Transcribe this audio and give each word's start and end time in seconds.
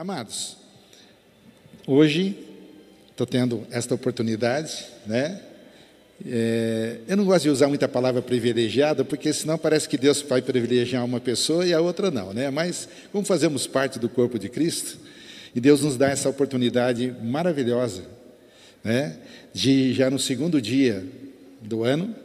Amados, 0.00 0.56
hoje 1.86 2.34
estou 3.10 3.26
tendo 3.26 3.66
esta 3.70 3.94
oportunidade, 3.94 4.86
né? 5.06 5.38
É, 6.26 7.00
eu 7.06 7.18
não 7.18 7.26
gosto 7.26 7.42
de 7.42 7.50
usar 7.50 7.68
muita 7.68 7.86
palavra 7.86 8.22
privilegiada, 8.22 9.04
porque 9.04 9.30
senão 9.30 9.58
parece 9.58 9.86
que 9.86 9.98
Deus 9.98 10.22
vai 10.22 10.40
privilegiar 10.40 11.04
uma 11.04 11.20
pessoa 11.20 11.66
e 11.66 11.74
a 11.74 11.82
outra 11.82 12.10
não, 12.10 12.32
né? 12.32 12.48
Mas 12.48 12.88
como 13.12 13.26
fazemos 13.26 13.66
parte 13.66 13.98
do 13.98 14.08
corpo 14.08 14.38
de 14.38 14.48
Cristo, 14.48 14.96
e 15.54 15.60
Deus 15.60 15.82
nos 15.82 15.98
dá 15.98 16.08
essa 16.08 16.30
oportunidade 16.30 17.14
maravilhosa, 17.22 18.04
né? 18.82 19.18
De 19.52 19.92
já 19.92 20.08
no 20.08 20.18
segundo 20.18 20.62
dia 20.62 21.04
do 21.60 21.84
ano, 21.84 22.16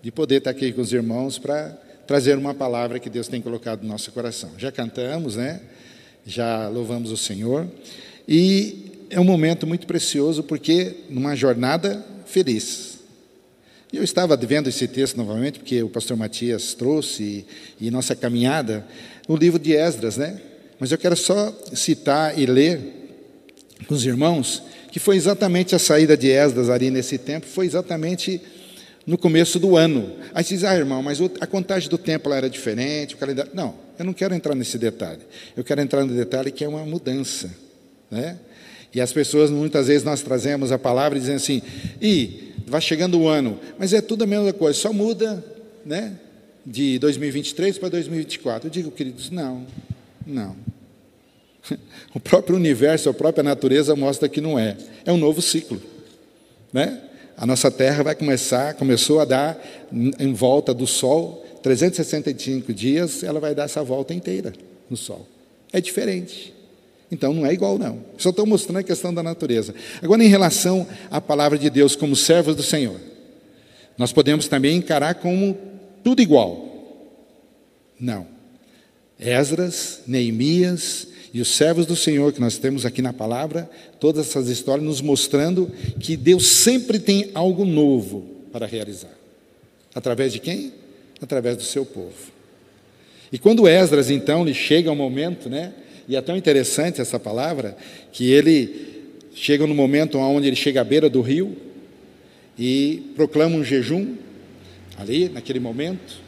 de 0.00 0.10
poder 0.10 0.36
estar 0.36 0.48
aqui 0.48 0.72
com 0.72 0.80
os 0.80 0.94
irmãos 0.94 1.38
para 1.38 1.76
trazer 2.06 2.38
uma 2.38 2.54
palavra 2.54 2.98
que 2.98 3.10
Deus 3.10 3.28
tem 3.28 3.42
colocado 3.42 3.82
no 3.82 3.88
nosso 3.88 4.10
coração. 4.12 4.52
Já 4.56 4.72
cantamos, 4.72 5.36
né? 5.36 5.60
Já 6.26 6.68
louvamos 6.68 7.10
o 7.10 7.16
Senhor 7.16 7.66
e 8.26 9.06
é 9.10 9.18
um 9.18 9.24
momento 9.24 9.66
muito 9.66 9.86
precioso 9.86 10.42
porque 10.42 10.94
numa 11.08 11.34
jornada 11.34 12.04
feliz 12.26 12.98
eu 13.92 14.04
estava 14.04 14.36
vendo 14.36 14.68
esse 14.68 14.86
texto 14.86 15.16
novamente, 15.16 15.60
porque 15.60 15.82
o 15.82 15.88
pastor 15.88 16.16
Matias 16.16 16.74
trouxe, 16.74 17.46
e, 17.80 17.86
e 17.86 17.90
nossa 17.90 18.14
caminhada, 18.14 18.86
o 19.26 19.34
livro 19.34 19.58
de 19.58 19.74
Esdras, 19.74 20.18
né? 20.18 20.38
Mas 20.78 20.92
eu 20.92 20.98
quero 20.98 21.16
só 21.16 21.56
citar 21.72 22.38
e 22.38 22.44
ler 22.44 22.80
com 23.86 23.94
os 23.94 24.04
irmãos, 24.04 24.62
que 24.92 24.98
foi 24.98 25.16
exatamente 25.16 25.74
a 25.74 25.78
saída 25.78 26.16
de 26.16 26.28
Esdras 26.28 26.68
ali 26.68 26.90
nesse 26.90 27.16
tempo, 27.16 27.46
foi 27.46 27.64
exatamente 27.64 28.40
no 29.08 29.16
começo 29.16 29.58
do 29.58 29.74
ano. 29.74 30.12
Aí 30.34 30.44
você 30.44 30.52
diz, 30.54 30.64
ah, 30.64 30.76
irmão, 30.76 31.02
mas 31.02 31.18
a 31.40 31.46
contagem 31.46 31.88
do 31.88 31.96
tempo 31.96 32.28
lá 32.28 32.36
era 32.36 32.50
diferente, 32.50 33.14
o 33.14 33.18
calendário. 33.18 33.50
Não, 33.54 33.74
eu 33.98 34.04
não 34.04 34.12
quero 34.12 34.34
entrar 34.34 34.54
nesse 34.54 34.76
detalhe. 34.76 35.22
Eu 35.56 35.64
quero 35.64 35.80
entrar 35.80 36.04
no 36.04 36.14
detalhe 36.14 36.52
que 36.52 36.62
é 36.62 36.68
uma 36.68 36.84
mudança. 36.84 37.50
Né? 38.10 38.36
E 38.94 39.00
as 39.00 39.10
pessoas, 39.10 39.50
muitas 39.50 39.86
vezes, 39.86 40.04
nós 40.04 40.20
trazemos 40.20 40.70
a 40.70 40.78
palavra 40.78 41.18
dizem 41.18 41.36
assim, 41.36 41.62
e 42.02 42.52
vai 42.66 42.82
chegando 42.82 43.18
o 43.18 43.26
ano, 43.26 43.58
mas 43.78 43.94
é 43.94 44.02
tudo 44.02 44.24
a 44.24 44.26
mesma 44.26 44.52
coisa, 44.52 44.78
só 44.78 44.92
muda 44.92 45.42
né, 45.86 46.12
de 46.66 46.98
2023 46.98 47.78
para 47.78 47.88
2024. 47.88 48.66
Eu 48.66 48.70
digo, 48.70 48.90
queridos, 48.90 49.30
não, 49.30 49.66
não. 50.26 50.54
O 52.14 52.20
próprio 52.20 52.56
universo, 52.56 53.08
a 53.08 53.14
própria 53.14 53.42
natureza 53.42 53.96
mostra 53.96 54.28
que 54.28 54.40
não 54.40 54.58
é. 54.58 54.76
É 55.06 55.12
um 55.12 55.16
novo 55.18 55.40
ciclo. 55.40 55.80
Né? 56.72 57.07
A 57.38 57.46
nossa 57.46 57.70
Terra 57.70 58.02
vai 58.02 58.16
começar, 58.16 58.74
começou 58.74 59.20
a 59.20 59.24
dar 59.24 59.56
em 60.18 60.32
volta 60.32 60.74
do 60.74 60.88
Sol, 60.88 61.44
365 61.62 62.74
dias, 62.74 63.22
ela 63.22 63.38
vai 63.38 63.54
dar 63.54 63.64
essa 63.64 63.82
volta 63.82 64.12
inteira 64.12 64.52
no 64.90 64.96
Sol. 64.96 65.24
É 65.72 65.80
diferente. 65.80 66.52
Então 67.12 67.32
não 67.32 67.46
é 67.46 67.52
igual, 67.52 67.78
não. 67.78 68.00
Só 68.18 68.30
estou 68.30 68.44
mostrando 68.44 68.78
a 68.78 68.82
questão 68.82 69.14
da 69.14 69.22
natureza. 69.22 69.72
Agora, 70.02 70.22
em 70.22 70.26
relação 70.26 70.84
à 71.12 71.20
palavra 71.20 71.56
de 71.56 71.70
Deus 71.70 71.94
como 71.94 72.16
servos 72.16 72.56
do 72.56 72.62
Senhor, 72.62 72.98
nós 73.96 74.12
podemos 74.12 74.48
também 74.48 74.76
encarar 74.76 75.14
como 75.14 75.56
tudo 76.02 76.20
igual. 76.20 76.66
Não. 78.00 78.26
Esdras, 79.18 80.00
Neemias 80.08 81.06
e 81.38 81.40
os 81.40 81.54
servos 81.54 81.86
do 81.86 81.94
Senhor 81.94 82.32
que 82.32 82.40
nós 82.40 82.58
temos 82.58 82.84
aqui 82.84 83.00
na 83.00 83.12
palavra, 83.12 83.70
todas 84.00 84.26
essas 84.26 84.48
histórias 84.48 84.84
nos 84.84 85.00
mostrando 85.00 85.70
que 86.00 86.16
Deus 86.16 86.48
sempre 86.48 86.98
tem 86.98 87.30
algo 87.32 87.64
novo 87.64 88.26
para 88.50 88.66
realizar. 88.66 89.16
Através 89.94 90.32
de 90.32 90.40
quem? 90.40 90.72
Através 91.22 91.56
do 91.56 91.62
seu 91.62 91.86
povo. 91.86 92.16
E 93.30 93.38
quando 93.38 93.68
Esdras, 93.68 94.10
então, 94.10 94.44
lhe 94.44 94.52
chega 94.52 94.90
o 94.90 94.96
momento, 94.96 95.48
né? 95.48 95.72
E 96.08 96.16
é 96.16 96.20
tão 96.20 96.36
interessante 96.36 97.00
essa 97.00 97.20
palavra 97.20 97.76
que 98.10 98.32
ele 98.32 99.04
chega 99.32 99.64
no 99.64 99.76
momento 99.76 100.18
onde 100.18 100.48
ele 100.48 100.56
chega 100.56 100.80
à 100.80 100.84
beira 100.84 101.08
do 101.08 101.20
rio 101.20 101.56
e 102.58 103.12
proclama 103.14 103.54
um 103.54 103.62
jejum 103.62 104.16
ali 104.96 105.28
naquele 105.28 105.60
momento. 105.60 106.20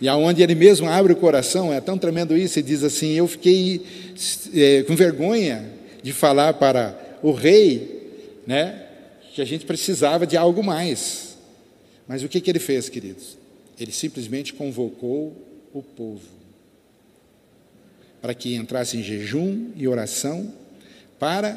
E 0.00 0.08
aonde 0.08 0.42
ele 0.42 0.54
mesmo 0.54 0.88
abre 0.88 1.12
o 1.12 1.16
coração, 1.16 1.72
é 1.72 1.80
tão 1.80 1.96
tremendo 1.96 2.36
isso, 2.36 2.58
e 2.58 2.62
diz 2.62 2.82
assim: 2.82 3.12
Eu 3.12 3.26
fiquei 3.26 3.82
é, 4.54 4.82
com 4.82 4.94
vergonha 4.94 5.72
de 6.02 6.12
falar 6.12 6.54
para 6.54 7.18
o 7.22 7.32
rei, 7.32 8.40
né, 8.46 8.86
que 9.34 9.40
a 9.40 9.44
gente 9.44 9.64
precisava 9.64 10.26
de 10.26 10.36
algo 10.36 10.62
mais. 10.62 11.36
Mas 12.06 12.22
o 12.22 12.28
que, 12.28 12.40
que 12.40 12.50
ele 12.50 12.58
fez, 12.58 12.88
queridos? 12.88 13.36
Ele 13.78 13.92
simplesmente 13.92 14.52
convocou 14.52 15.34
o 15.72 15.82
povo 15.82 16.36
para 18.20 18.34
que 18.34 18.54
entrasse 18.54 18.96
em 18.96 19.02
jejum 19.02 19.70
e 19.76 19.86
oração 19.86 20.52
para 21.18 21.56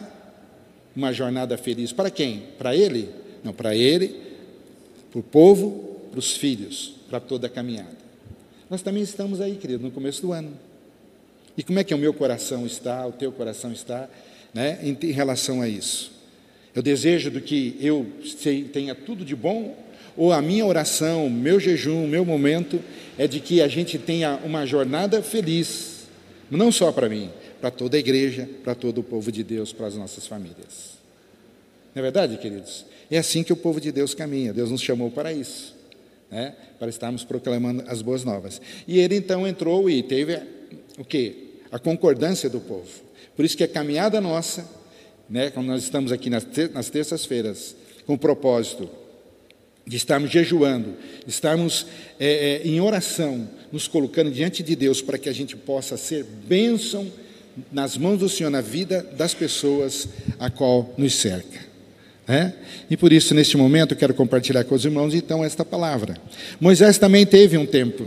uma 0.96 1.14
jornada 1.14 1.58
feliz. 1.58 1.92
Para 1.92 2.12
quem? 2.12 2.44
Para 2.58 2.76
ele? 2.76 3.10
Não, 3.44 3.54
para 3.54 3.76
ele, 3.76 4.16
para 5.10 5.20
o 5.20 5.24
povo, 5.24 5.98
para 6.12 6.20
os 6.20 6.36
filhos, 6.36 6.96
para 7.10 7.20
toda 7.20 7.48
a 7.48 7.50
caminhada. 7.50 7.98
Nós 8.70 8.82
também 8.82 9.02
estamos 9.02 9.42
aí, 9.42 9.56
querido, 9.56 9.84
no 9.84 9.92
começo 9.92 10.22
do 10.22 10.32
ano. 10.32 10.54
E 11.58 11.64
como 11.64 11.80
é 11.80 11.84
que 11.84 11.94
o 11.94 11.98
meu 11.98 12.14
coração 12.14 12.66
está, 12.66 13.06
o 13.06 13.12
teu 13.12 13.32
coração 13.32 13.72
está, 13.72 14.08
né, 14.54 14.80
em, 14.84 14.98
em 15.02 15.12
relação 15.12 15.62
a 15.62 15.68
isso? 15.68 16.12
Eu 16.74 16.82
desejo 16.82 17.32
do 17.32 17.42
que 17.42 17.76
eu 17.82 18.06
tenha 18.72 18.94
tudo 18.94 19.26
de 19.26 19.36
bom, 19.36 19.76
ou 20.16 20.32
a 20.32 20.42
minha 20.42 20.66
oração, 20.66 21.30
meu 21.30 21.60
jejum, 21.60 22.08
meu 22.08 22.24
momento 22.24 22.80
é 23.18 23.28
de 23.28 23.40
que 23.40 23.62
a 23.62 23.68
gente 23.68 23.98
tenha 23.98 24.40
uma 24.44 24.66
jornada 24.66 25.22
feliz, 25.22 26.08
não 26.50 26.72
só 26.72 26.92
para 26.92 27.10
mim, 27.10 27.30
para 27.60 27.72
toda 27.72 27.98
a 27.98 28.00
igreja, 28.00 28.48
para 28.64 28.76
todo 28.76 29.00
o 29.00 29.04
povo 29.04 29.32
de 29.32 29.44
Deus, 29.44 29.74
para 29.74 29.88
as 29.88 29.96
nossas 29.96 30.28
famílias. 30.28 30.98
Não 31.94 32.00
é 32.00 32.02
verdade, 32.02 32.38
queridos? 32.38 32.86
É 33.10 33.18
assim 33.18 33.44
que 33.44 33.52
o 33.52 33.58
povo 33.58 33.82
de 33.82 33.92
Deus 33.92 34.14
caminha. 34.14 34.54
Deus 34.54 34.70
nos 34.72 34.82
chamou 34.82 35.10
para 35.10 35.34
isso, 35.34 35.76
né? 36.32 36.56
para 36.78 36.90
estarmos 36.90 37.24
proclamando 37.24 37.84
as 37.88 38.02
boas 38.02 38.24
novas. 38.24 38.62
E 38.88 39.00
ele 39.00 39.16
então 39.16 39.48
entrou 39.48 39.90
e 39.90 40.04
teve 40.04 40.40
o 40.98 41.04
quê? 41.04 41.36
A 41.72 41.80
concordância 41.80 42.50
do 42.50 42.60
povo. 42.60 42.90
Por 43.36 43.46
isso 43.46 43.56
que 43.56 43.64
a 43.64 43.68
caminhada 43.68 44.20
nossa, 44.20 44.68
né, 45.30 45.50
quando 45.50 45.68
nós 45.68 45.84
estamos 45.84 46.12
aqui 46.12 46.30
nas, 46.30 46.46
nas 46.74 46.90
terças-feiras, 46.90 47.76
com 48.06 48.14
o 48.14 48.18
propósito 48.18 48.90
de 49.86 49.98
estarmos 49.98 50.30
jejuando, 50.30 50.96
estarmos 51.26 51.86
é, 52.20 52.62
é, 52.64 52.68
em 52.68 52.80
oração, 52.80 53.50
nos 53.72 53.88
colocando 53.88 54.32
diante 54.32 54.62
de 54.62 54.76
Deus 54.76 55.02
para 55.02 55.18
que 55.18 55.30
a 55.30 55.34
gente 55.34 55.56
possa 55.56 55.98
ser 55.98 56.24
bênção 56.24 57.12
nas 57.72 57.98
mãos 57.98 58.20
do 58.20 58.30
Senhor 58.30 58.50
na 58.50 58.62
vida 58.62 59.04
das 59.18 59.34
pessoas 59.34 60.08
a 60.40 60.50
qual 60.50 60.94
nos 60.98 61.16
cerca. 61.16 61.69
É? 62.30 62.54
E 62.92 62.96
por 62.96 63.12
isso, 63.12 63.34
neste 63.34 63.58
momento, 63.58 63.96
eu 63.96 63.98
quero 63.98 64.14
compartilhar 64.14 64.64
com 64.64 64.76
os 64.76 64.86
irmãos, 64.86 65.16
então, 65.16 65.44
esta 65.44 65.66
palavra. 65.66 66.16
Moisés 66.62 67.00
também 67.00 67.26
teve 67.26 67.58
um 67.58 67.66
tempo. 67.66 68.06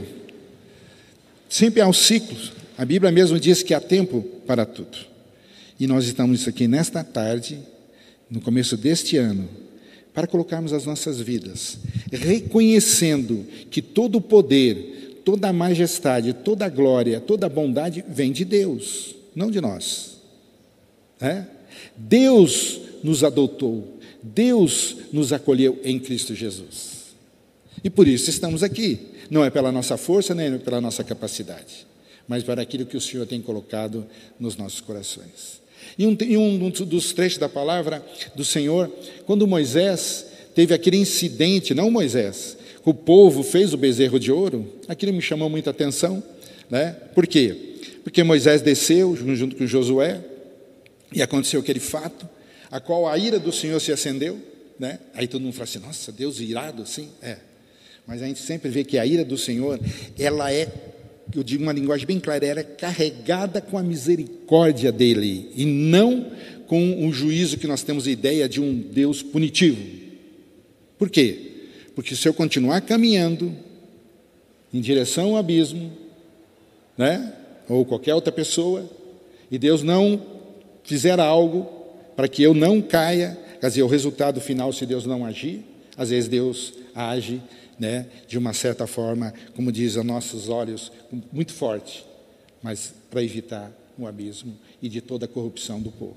Sempre 1.49 1.81
há 1.81 1.89
um 1.89 1.93
ciclo. 1.93 2.39
A 2.79 2.85
Bíblia 2.85 3.11
mesmo 3.11 3.41
diz 3.41 3.65
que 3.65 3.75
há 3.75 3.81
tempo 3.81 4.23
para 4.47 4.65
tudo. 4.65 4.97
E 5.79 5.89
nós 5.89 6.05
estamos 6.05 6.47
aqui 6.47 6.69
nesta 6.69 7.03
tarde, 7.03 7.59
no 8.31 8.41
começo 8.41 8.77
deste 8.77 9.17
ano, 9.17 9.49
para 10.15 10.29
colocarmos 10.29 10.73
as 10.73 10.87
nossas 10.87 11.21
vidas, 11.21 11.79
reconhecendo 12.13 13.45
que 13.73 13.83
todo 13.83 14.19
o 14.19 14.21
poder, 14.21 15.21
toda 15.25 15.49
a 15.49 15.53
majestade, 15.53 16.33
toda 16.33 16.65
a 16.65 16.69
glória, 16.69 17.19
toda 17.19 17.47
a 17.47 17.49
bondade 17.49 18.05
vem 18.09 18.31
de 18.31 18.45
Deus, 18.45 19.17
não 19.35 19.51
de 19.51 19.61
nós. 19.61 20.19
É? 21.21 21.45
Deus 21.97 22.81
nos 23.03 23.25
adotou, 23.25 23.92
Deus 24.23 24.97
nos 25.13 25.33
acolheu 25.33 25.81
em 25.85 25.99
Cristo 25.99 26.35
Jesus. 26.35 27.15
E 27.83 27.91
por 27.91 28.07
isso 28.07 28.31
estamos 28.31 28.63
aqui. 28.63 28.99
Não 29.31 29.45
é 29.45 29.51
pela 29.51 29.73
nossa 29.73 29.97
força 29.97 30.35
nem 30.35 30.59
pela 30.59 30.81
nossa 30.81 31.03
capacidade, 31.03 31.87
mas 32.29 32.43
para 32.43 32.63
aquilo 32.63 32.87
que 32.87 32.97
o 32.97 33.01
Senhor 33.01 33.27
tem 33.27 33.41
colocado 33.41 34.07
nos 34.39 34.57
nossos 34.57 34.81
corações. 34.81 35.61
E 35.99 36.07
um, 36.07 36.17
um 36.39 36.71
dos 36.71 37.13
trechos 37.13 37.39
da 37.39 37.49
palavra 37.49 38.05
do 38.35 38.45
Senhor, 38.45 38.91
quando 39.27 39.47
Moisés 39.47 40.27
teve 40.55 40.75
aquele 40.75 40.97
incidente, 40.97 41.75
não 41.75 41.91
Moisés, 41.91 42.57
o 42.85 42.93
povo 42.93 43.43
fez 43.43 43.73
o 43.73 43.77
bezerro 43.77 44.19
de 44.19 44.31
ouro, 44.31 44.71
aquilo 44.87 45.13
me 45.13 45.23
chamou 45.23 45.49
muita 45.49 45.71
atenção. 45.71 46.23
Né? 46.71 46.97
Por 47.15 47.27
quê? 47.27 47.77
Porque 48.05 48.23
Moisés 48.23 48.61
desceu 48.61 49.17
junto 49.17 49.57
com 49.57 49.67
Josué, 49.67 50.21
e 51.15 51.23
aconteceu 51.23 51.61
aquele 51.61 51.81
fato, 51.81 52.29
a 52.73 52.81
qual 52.81 53.07
a 53.07 53.17
ira 53.19 53.39
do 53.39 53.53
Senhor 53.53 53.79
se 53.79 53.93
acendeu. 53.93 54.41
Né? 54.79 54.99
Aí 55.15 55.29
todo 55.29 55.43
mundo 55.43 55.53
fala 55.53 55.65
assim: 55.65 55.79
nossa, 55.79 56.11
Deus 56.11 56.41
irado, 56.41 56.85
sim? 56.87 57.11
É. 57.21 57.37
Mas 58.07 58.23
a 58.23 58.27
gente 58.27 58.41
sempre 58.41 58.71
vê 58.71 58.83
que 58.83 58.99
a 58.99 59.07
ira 59.07 59.25
do 59.25 59.39
Senhor, 59.39 59.79
ela 60.19 60.53
é 60.53 60.67
eu 61.35 61.43
digo 61.43 61.63
uma 61.63 61.73
linguagem 61.73 62.07
bem 62.07 62.21
clara, 62.21 62.45
era 62.45 62.65
carregada 62.65 63.61
com 63.61 63.79
a 63.79 63.83
misericórdia 63.83 64.93
dele 64.93 65.51
e 65.55 65.65
não 65.65 66.31
com 66.67 67.07
o 67.07 67.13
juízo 67.13 67.57
que 67.57 67.67
nós 67.67 67.83
temos 67.83 68.07
ideia 68.07 68.49
de 68.49 68.61
um 68.61 68.75
Deus 68.75 69.23
punitivo. 69.23 69.81
Por 70.99 71.09
quê? 71.09 71.69
Porque 71.95 72.15
se 72.15 72.29
eu 72.29 72.35
continuar 72.35 72.81
caminhando 72.83 73.55
em 74.75 74.81
direção 74.81 75.31
ao 75.31 75.37
abismo, 75.37 75.93
né, 76.99 77.33
ou 77.69 77.85
qualquer 77.85 78.15
outra 78.15 78.33
pessoa, 78.33 78.91
e 79.51 79.59
Deus 79.59 79.83
não 79.83 80.21
fizer 80.85 81.19
algo 81.19 81.82
para 82.17 82.29
que 82.29 82.43
eu 82.43 82.55
não 82.55 82.81
caia, 82.81 83.39
quer 83.61 83.69
dizer, 83.69 83.83
o 83.83 83.87
resultado 83.87 84.41
final, 84.41 84.73
se 84.73 84.87
Deus 84.87 85.07
não 85.07 85.25
agir, 85.25 85.65
às 85.97 86.11
vezes 86.11 86.29
Deus 86.29 86.75
age 86.95 87.41
né, 87.79 88.07
de 88.29 88.39
uma 88.39 88.53
certa 88.53 88.87
forma, 88.87 89.33
como 89.55 89.73
diz 89.73 89.97
a 89.97 90.05
nossos 90.05 90.49
olhos, 90.49 90.93
muito 91.33 91.53
forte, 91.53 92.05
mas 92.63 92.95
para 93.11 93.23
evitar 93.23 93.73
um 93.99 94.07
abismo 94.07 94.57
e 94.81 94.89
de 94.89 95.01
toda 95.01 95.25
a 95.27 95.29
corrupção 95.29 95.81
do 95.81 95.91
povo. 95.91 96.17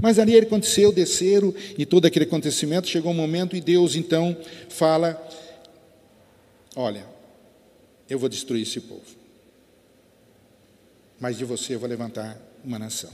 Mas 0.00 0.18
ali 0.18 0.36
aconteceu, 0.38 0.92
desceram, 0.92 1.54
e 1.76 1.84
todo 1.86 2.06
aquele 2.06 2.24
acontecimento 2.24 2.88
chegou 2.88 3.12
um 3.12 3.14
momento 3.14 3.54
e 3.54 3.60
Deus 3.60 3.94
então 3.94 4.36
fala: 4.68 5.22
Olha, 6.74 7.04
eu 8.08 8.18
vou 8.18 8.28
destruir 8.28 8.62
esse 8.62 8.80
povo, 8.80 9.02
mas 11.20 11.36
de 11.38 11.44
você 11.44 11.74
eu 11.74 11.80
vou 11.80 11.88
levantar 11.88 12.40
uma 12.64 12.78
nação. 12.78 13.10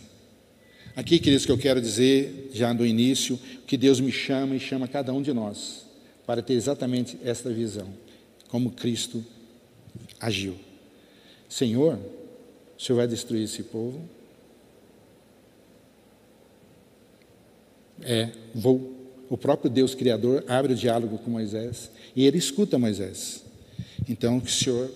Aqui, 0.96 1.19
queridos, 1.19 1.46
que 1.46 1.52
eu 1.52 1.58
quero 1.58 1.81
dizer, 1.81 2.50
já 2.52 2.75
no 2.75 2.84
início, 2.84 3.38
que 3.66 3.76
Deus 3.76 4.00
me 4.00 4.10
chama 4.10 4.56
e 4.56 4.60
chama 4.60 4.88
cada 4.88 5.12
um 5.12 5.22
de 5.22 5.32
nós 5.32 5.87
para 6.26 6.42
ter 6.42 6.54
exatamente 6.54 7.19
esta 7.25 7.50
visão, 7.50 7.88
como 8.48 8.70
Cristo 8.70 9.25
agiu. 10.19 10.56
Senhor, 11.48 11.98
o 12.78 12.82
Senhor 12.82 12.98
vai 12.98 13.08
destruir 13.08 13.44
esse 13.44 13.62
povo? 13.62 14.00
É, 18.02 18.31
vou. 18.54 18.98
O 19.28 19.37
próprio 19.37 19.70
Deus 19.70 19.94
Criador 19.94 20.44
abre 20.48 20.72
o 20.72 20.76
diálogo 20.76 21.19
com 21.19 21.31
Moisés 21.31 21.90
e 22.16 22.26
ele 22.26 22.38
escuta 22.38 22.78
Moisés. 22.78 23.44
Então, 24.08 24.40
que 24.40 24.48
o 24.48 24.52
Senhor 24.52 24.90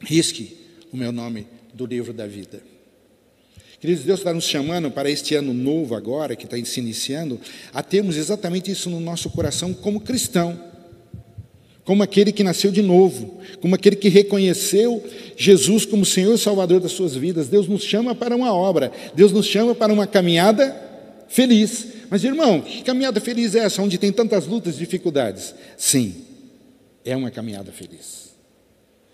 risque 0.00 0.56
o 0.92 0.96
meu 0.96 1.12
nome 1.12 1.46
do 1.72 1.86
livro 1.86 2.12
da 2.12 2.26
vida. 2.26 2.60
Queridos, 3.80 4.04
Deus 4.04 4.18
está 4.18 4.34
nos 4.34 4.44
chamando 4.44 4.90
para 4.90 5.08
este 5.08 5.36
ano 5.36 5.54
novo 5.54 5.94
agora, 5.94 6.34
que 6.34 6.46
está 6.46 6.56
se 6.64 6.80
iniciando, 6.80 7.40
a 7.72 7.80
termos 7.80 8.16
exatamente 8.16 8.72
isso 8.72 8.90
no 8.90 8.98
nosso 8.98 9.30
coração 9.30 9.72
como 9.72 10.00
cristão, 10.00 10.58
como 11.84 12.02
aquele 12.02 12.32
que 12.32 12.42
nasceu 12.42 12.72
de 12.72 12.82
novo, 12.82 13.38
como 13.60 13.76
aquele 13.76 13.94
que 13.94 14.08
reconheceu 14.08 15.02
Jesus 15.36 15.86
como 15.86 16.04
Senhor 16.04 16.34
e 16.34 16.38
Salvador 16.38 16.80
das 16.80 16.90
suas 16.90 17.14
vidas. 17.14 17.48
Deus 17.48 17.68
nos 17.68 17.84
chama 17.84 18.16
para 18.16 18.34
uma 18.34 18.52
obra, 18.52 18.90
Deus 19.14 19.30
nos 19.30 19.46
chama 19.46 19.76
para 19.76 19.92
uma 19.92 20.08
caminhada 20.08 20.76
feliz. 21.28 21.86
Mas, 22.10 22.24
irmão, 22.24 22.60
que 22.60 22.82
caminhada 22.82 23.20
feliz 23.20 23.54
é 23.54 23.60
essa, 23.60 23.80
onde 23.80 23.96
tem 23.96 24.10
tantas 24.10 24.44
lutas 24.44 24.74
e 24.74 24.78
dificuldades? 24.78 25.54
Sim, 25.76 26.16
é 27.04 27.16
uma 27.16 27.30
caminhada 27.30 27.70
feliz. 27.70 28.30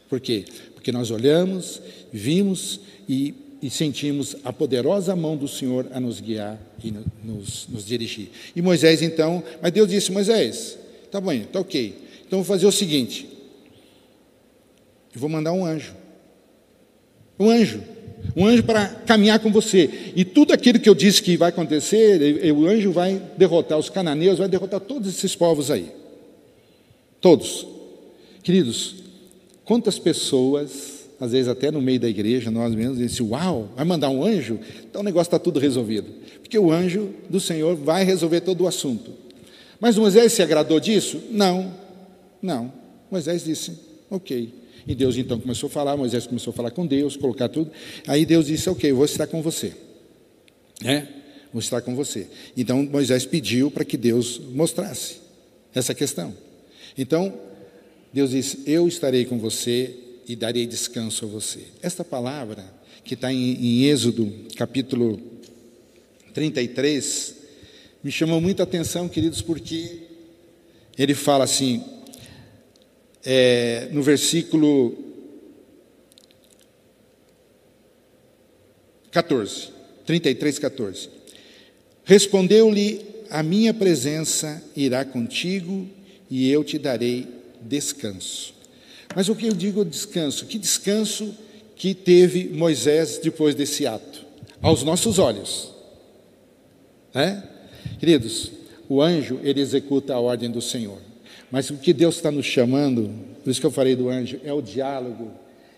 Por 0.09 0.21
quê? 0.21 0.47
Porque 0.75 0.91
nós 0.91 1.11
olhamos, 1.11 1.83
vimos 2.11 2.81
e 3.07 3.44
e 3.65 3.71
sentimos 3.71 4.37
a 4.45 4.53
poderosa 4.53 5.17
mão 5.17 5.39
do 5.39 5.49
Senhor 5.49 5.87
a 5.91 5.99
nos 5.99 6.21
guiar 6.21 6.61
e 6.85 6.93
nos, 7.25 7.67
nos 7.67 7.87
dirigir. 7.87 8.29
E 8.55 8.61
Moisés 8.61 9.01
então, 9.01 9.43
mas 9.63 9.73
Deus 9.73 9.89
disse: 9.89 10.13
Moisés, 10.13 10.79
tá 11.11 11.19
bom, 11.19 11.33
tá 11.51 11.61
ok. 11.61 11.97
Então 12.27 12.41
vou 12.41 12.45
fazer 12.45 12.67
o 12.67 12.71
seguinte: 12.71 13.27
eu 15.15 15.19
vou 15.19 15.31
mandar 15.31 15.55
um 15.55 15.65
anjo. 15.65 15.95
Um 17.41 17.49
anjo. 17.49 17.83
Um 18.37 18.45
anjo 18.45 18.65
para 18.65 18.87
caminhar 18.87 19.39
com 19.39 19.51
você. 19.51 20.13
E 20.15 20.27
tudo 20.27 20.53
aquilo 20.53 20.79
que 20.79 20.89
eu 20.89 20.95
disse 20.95 21.23
que 21.23 21.35
vai 21.35 21.49
acontecer, 21.49 22.45
o 22.53 22.67
anjo 22.67 22.93
vai 22.93 23.19
derrotar 23.39 23.79
os 23.79 23.89
cananeus, 23.89 24.41
vai 24.41 24.49
derrotar 24.49 24.81
todos 24.81 25.09
esses 25.09 25.35
povos 25.35 25.71
aí. 25.71 25.91
Todos. 27.19 27.67
Queridos, 28.43 28.97
quantas 29.65 29.99
pessoas 29.99 30.94
às 31.21 31.33
vezes 31.33 31.49
até 31.49 31.71
no 31.71 31.81
meio 31.81 32.01
da 32.01 32.09
igreja, 32.09 32.51
nós 32.51 32.75
mesmos, 32.75 32.99
dizemos 32.99 33.33
uau, 33.33 33.71
vai 33.77 33.85
mandar 33.85 34.11
um 34.11 34.25
anjo? 34.25 34.59
Então 34.89 35.01
o 35.01 35.05
negócio 35.05 35.29
está 35.29 35.39
tudo 35.39 35.61
resolvido. 35.61 36.07
Porque 36.41 36.59
o 36.59 36.71
anjo 36.71 37.11
do 37.29 37.41
Senhor 37.41 37.77
vai 37.77 38.05
resolver 38.05 38.41
todo 38.41 38.65
o 38.65 38.67
assunto. 38.67 39.13
Mas 39.81 39.97
Moisés 39.97 40.33
se 40.33 40.43
agradou 40.43 40.79
disso? 40.81 41.21
Não, 41.31 41.73
não. 42.43 42.73
Moisés 43.11 43.45
disse, 43.45 43.73
ok. 44.11 44.53
E 44.87 44.95
Deus 44.95 45.17
então 45.17 45.41
começou 45.41 45.69
a 45.69 45.71
falar, 45.71 45.97
Moisés 45.97 46.27
começou 46.27 46.51
a 46.51 46.55
falar 46.55 46.71
com 46.71 46.87
Deus, 46.87 47.17
colocar 47.17 47.49
tudo. 47.49 47.71
Aí 48.07 48.27
Deus 48.27 48.47
disse, 48.47 48.69
ok, 48.69 48.91
eu 48.91 48.97
vou 48.97 49.05
estar 49.05 49.27
com 49.27 49.41
você. 49.41 49.73
É? 50.85 51.07
Vou 51.53 51.61
estar 51.61 51.81
com 51.81 51.95
você. 51.95 52.27
Então 52.57 52.83
Moisés 52.83 53.25
pediu 53.25 53.71
para 53.71 53.85
que 53.85 53.97
Deus 53.97 54.41
mostrasse 54.53 55.17
essa 55.75 55.95
questão. 55.95 56.35
Então, 56.97 57.35
Deus 58.13 58.31
disse, 58.31 58.61
eu 58.67 58.87
estarei 58.87 59.25
com 59.25 59.39
você 59.39 59.95
e 60.27 60.35
darei 60.35 60.67
descanso 60.67 61.25
a 61.25 61.29
você. 61.29 61.61
Esta 61.83 62.05
palavra, 62.05 62.65
que 63.05 63.15
está 63.15 63.33
em, 63.33 63.53
em 63.55 63.85
Êxodo, 63.85 64.33
capítulo 64.57 65.21
33, 66.33 67.37
me 68.03 68.11
chamou 68.11 68.41
muita 68.41 68.63
atenção, 68.63 69.09
queridos, 69.09 69.43
porque 69.43 70.01
ele 70.99 71.15
fala 71.15 71.45
assim, 71.45 71.83
é, 73.25 73.89
no 73.93 74.03
versículo 74.03 74.97
14, 79.11 79.71
33, 80.05 80.59
14. 80.59 81.09
Respondeu-lhe: 82.05 83.01
A 83.31 83.43
minha 83.43 83.73
presença 83.73 84.63
irá 84.77 85.05
contigo 85.05 85.89
e 86.29 86.51
eu 86.51 86.65
te 86.65 86.79
darei 86.79 87.27
descanso. 87.61 88.54
Mas 89.15 89.29
o 89.29 89.35
que 89.35 89.47
eu 89.47 89.53
digo 89.53 89.85
descanso? 89.85 90.47
Que 90.47 90.59
descanso 90.59 91.35
que 91.77 91.95
teve 91.95 92.49
Moisés 92.49 93.19
depois 93.23 93.55
desse 93.55 93.87
ato? 93.87 94.25
Aos 94.61 94.83
nossos 94.83 95.19
olhos. 95.19 95.73
É? 97.15 97.43
Queridos, 97.99 98.51
o 98.89 99.01
anjo, 99.01 99.39
ele 99.43 99.61
executa 99.61 100.15
a 100.15 100.21
ordem 100.21 100.51
do 100.51 100.61
Senhor. 100.61 100.99
Mas 101.51 101.71
o 101.71 101.77
que 101.77 101.93
Deus 101.93 102.17
está 102.17 102.31
nos 102.31 102.47
chamando, 102.47 103.11
por 103.43 103.51
isso 103.51 103.61
que 103.61 103.67
eu 103.67 103.71
falei 103.71 103.95
do 103.95 104.09
anjo, 104.09 104.41
é 104.43 104.53
o 104.53 104.61
diálogo, 104.61 105.31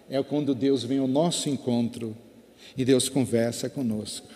é 0.08 0.22
quando 0.22 0.54
Deus 0.54 0.84
vem 0.84 0.98
ao 0.98 1.08
nosso 1.08 1.48
encontro 1.48 2.16
e 2.76 2.84
Deus 2.84 3.08
conversa 3.08 3.68
conosco. 3.68 4.28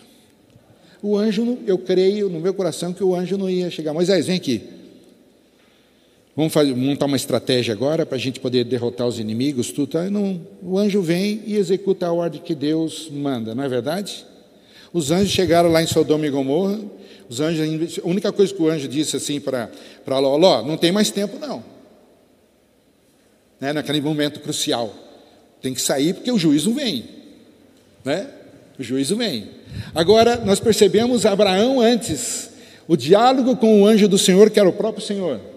O 1.01 1.17
anjo, 1.17 1.57
eu 1.65 1.79
creio 1.79 2.29
no 2.29 2.39
meu 2.39 2.53
coração 2.53 2.93
que 2.93 3.03
o 3.03 3.15
anjo 3.15 3.37
não 3.37 3.49
ia 3.49 3.71
chegar. 3.71 3.93
Moisés, 3.93 4.27
vem 4.27 4.35
aqui. 4.35 4.80
Vamos 6.35 6.53
fazer, 6.53 6.73
montar 6.73 7.07
uma 7.07 7.17
estratégia 7.17 7.73
agora 7.73 8.05
para 8.05 8.15
a 8.15 8.19
gente 8.19 8.39
poder 8.39 8.63
derrotar 8.63 9.05
os 9.05 9.19
inimigos, 9.19 9.71
tudo. 9.71 9.91
Tá? 9.91 10.09
Não, 10.09 10.41
o 10.63 10.77
anjo 10.77 11.01
vem 11.01 11.43
e 11.45 11.57
executa 11.57 12.07
a 12.07 12.13
ordem 12.13 12.41
que 12.41 12.55
Deus 12.55 13.09
manda, 13.11 13.53
não 13.53 13.63
é 13.63 13.69
verdade? 13.69 14.25
Os 14.93 15.11
anjos 15.11 15.31
chegaram 15.31 15.69
lá 15.69 15.81
em 15.83 15.87
Sodoma 15.87 16.25
e 16.25 16.29
Gomorra. 16.29 16.79
Os 17.29 17.39
anjos, 17.39 17.99
a 18.03 18.07
única 18.07 18.31
coisa 18.31 18.53
que 18.53 18.61
o 18.61 18.69
anjo 18.69 18.87
disse 18.87 19.15
assim 19.15 19.39
para 19.39 19.69
Ló, 20.19 20.35
Ló, 20.35 20.61
não 20.63 20.77
tem 20.77 20.91
mais 20.91 21.11
tempo 21.11 21.37
não. 21.39 21.63
Né, 23.59 23.71
naquele 23.71 24.01
momento 24.01 24.39
crucial. 24.39 24.93
Tem 25.61 25.73
que 25.73 25.81
sair 25.81 26.13
porque 26.13 26.31
o 26.31 26.37
juízo 26.37 26.73
vem. 26.73 27.05
Né? 28.03 28.27
O 28.77 28.83
juízo 28.83 29.15
vem. 29.15 29.49
Agora, 29.93 30.37
nós 30.37 30.59
percebemos 30.59 31.25
Abraão 31.25 31.79
antes, 31.79 32.49
o 32.87 32.97
diálogo 32.97 33.55
com 33.55 33.81
o 33.81 33.85
anjo 33.85 34.07
do 34.07 34.17
Senhor, 34.17 34.49
que 34.49 34.59
era 34.59 34.67
o 34.67 34.73
próprio 34.73 35.05
Senhor. 35.05 35.50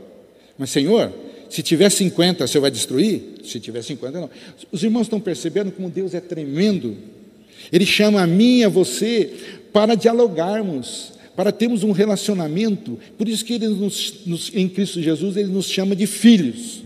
Mas, 0.59 0.71
Senhor, 0.71 1.13
se 1.49 1.63
tiver 1.63 1.91
50, 1.91 2.47
você 2.47 2.59
vai 2.59 2.71
destruir? 2.71 3.23
Se 3.45 3.61
tiver 3.61 3.83
50, 3.83 4.21
não. 4.21 4.31
Os 4.73 4.83
irmãos 4.83 5.03
estão 5.03 5.21
percebendo 5.21 5.71
como 5.71 5.91
Deus 5.91 6.15
é 6.15 6.21
tremendo. 6.21 6.97
Ele 7.73 7.87
chama 7.87 8.23
a 8.23 8.27
mim 8.27 8.59
e 8.59 8.65
a 8.65 8.69
você 8.69 9.33
para 9.73 9.95
dialogarmos, 9.95 11.13
para 11.37 11.53
termos 11.53 11.83
um 11.83 11.93
relacionamento. 11.93 12.99
Por 13.19 13.29
isso 13.29 13.45
que 13.45 13.55
ele 13.55 13.69
nos, 13.69 14.27
nos, 14.27 14.53
em 14.55 14.69
Cristo 14.69 15.01
Jesus 15.03 15.37
ele 15.37 15.49
nos 15.49 15.67
chama 15.67 15.95
de 15.97 16.07
filhos. 16.07 16.83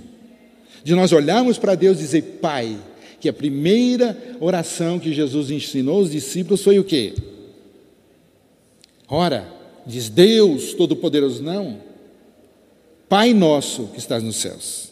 De 0.84 0.94
nós 0.94 1.12
olharmos 1.12 1.58
para 1.58 1.75
Deus 1.75 1.98
e 1.98 2.02
dizer, 2.02 2.22
Pai, 2.40 2.78
que 3.20 3.28
a 3.28 3.32
primeira 3.32 4.16
oração 4.40 4.98
que 4.98 5.12
Jesus 5.12 5.50
ensinou 5.50 5.98
aos 5.98 6.10
discípulos 6.10 6.62
foi 6.62 6.78
o 6.78 6.84
quê? 6.84 7.14
Ora, 9.08 9.48
diz 9.87 10.08
Deus 10.08 10.75
Todo-Poderoso, 10.75 11.42
não. 11.42 11.88
Pai 13.09 13.33
nosso 13.33 13.87
que 13.87 13.99
estás 13.99 14.23
nos 14.23 14.37
céus. 14.37 14.88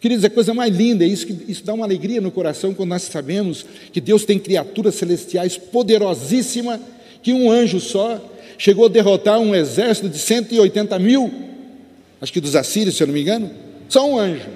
Queridos, 0.00 0.24
é 0.24 0.26
a 0.26 0.30
coisa 0.30 0.52
mais 0.52 0.74
linda, 0.74 1.04
é 1.04 1.08
isso, 1.08 1.26
isso 1.48 1.64
dá 1.64 1.72
uma 1.72 1.84
alegria 1.84 2.20
no 2.20 2.30
coração 2.30 2.74
quando 2.74 2.90
nós 2.90 3.02
sabemos 3.02 3.64
que 3.92 4.00
Deus 4.00 4.24
tem 4.24 4.38
criaturas 4.38 4.94
celestiais 4.94 5.56
poderosíssimas, 5.56 6.80
que 7.22 7.32
um 7.32 7.50
anjo 7.50 7.80
só 7.80 8.22
chegou 8.58 8.86
a 8.86 8.88
derrotar 8.88 9.40
um 9.40 9.54
exército 9.54 10.08
de 10.08 10.18
180 10.18 10.98
mil, 10.98 11.32
acho 12.20 12.32
que 12.32 12.40
dos 12.40 12.54
assírios, 12.54 12.96
se 12.96 13.02
eu 13.02 13.06
não 13.06 13.14
me 13.14 13.22
engano, 13.22 13.50
só 13.88 14.06
um 14.06 14.18
anjo. 14.18 14.50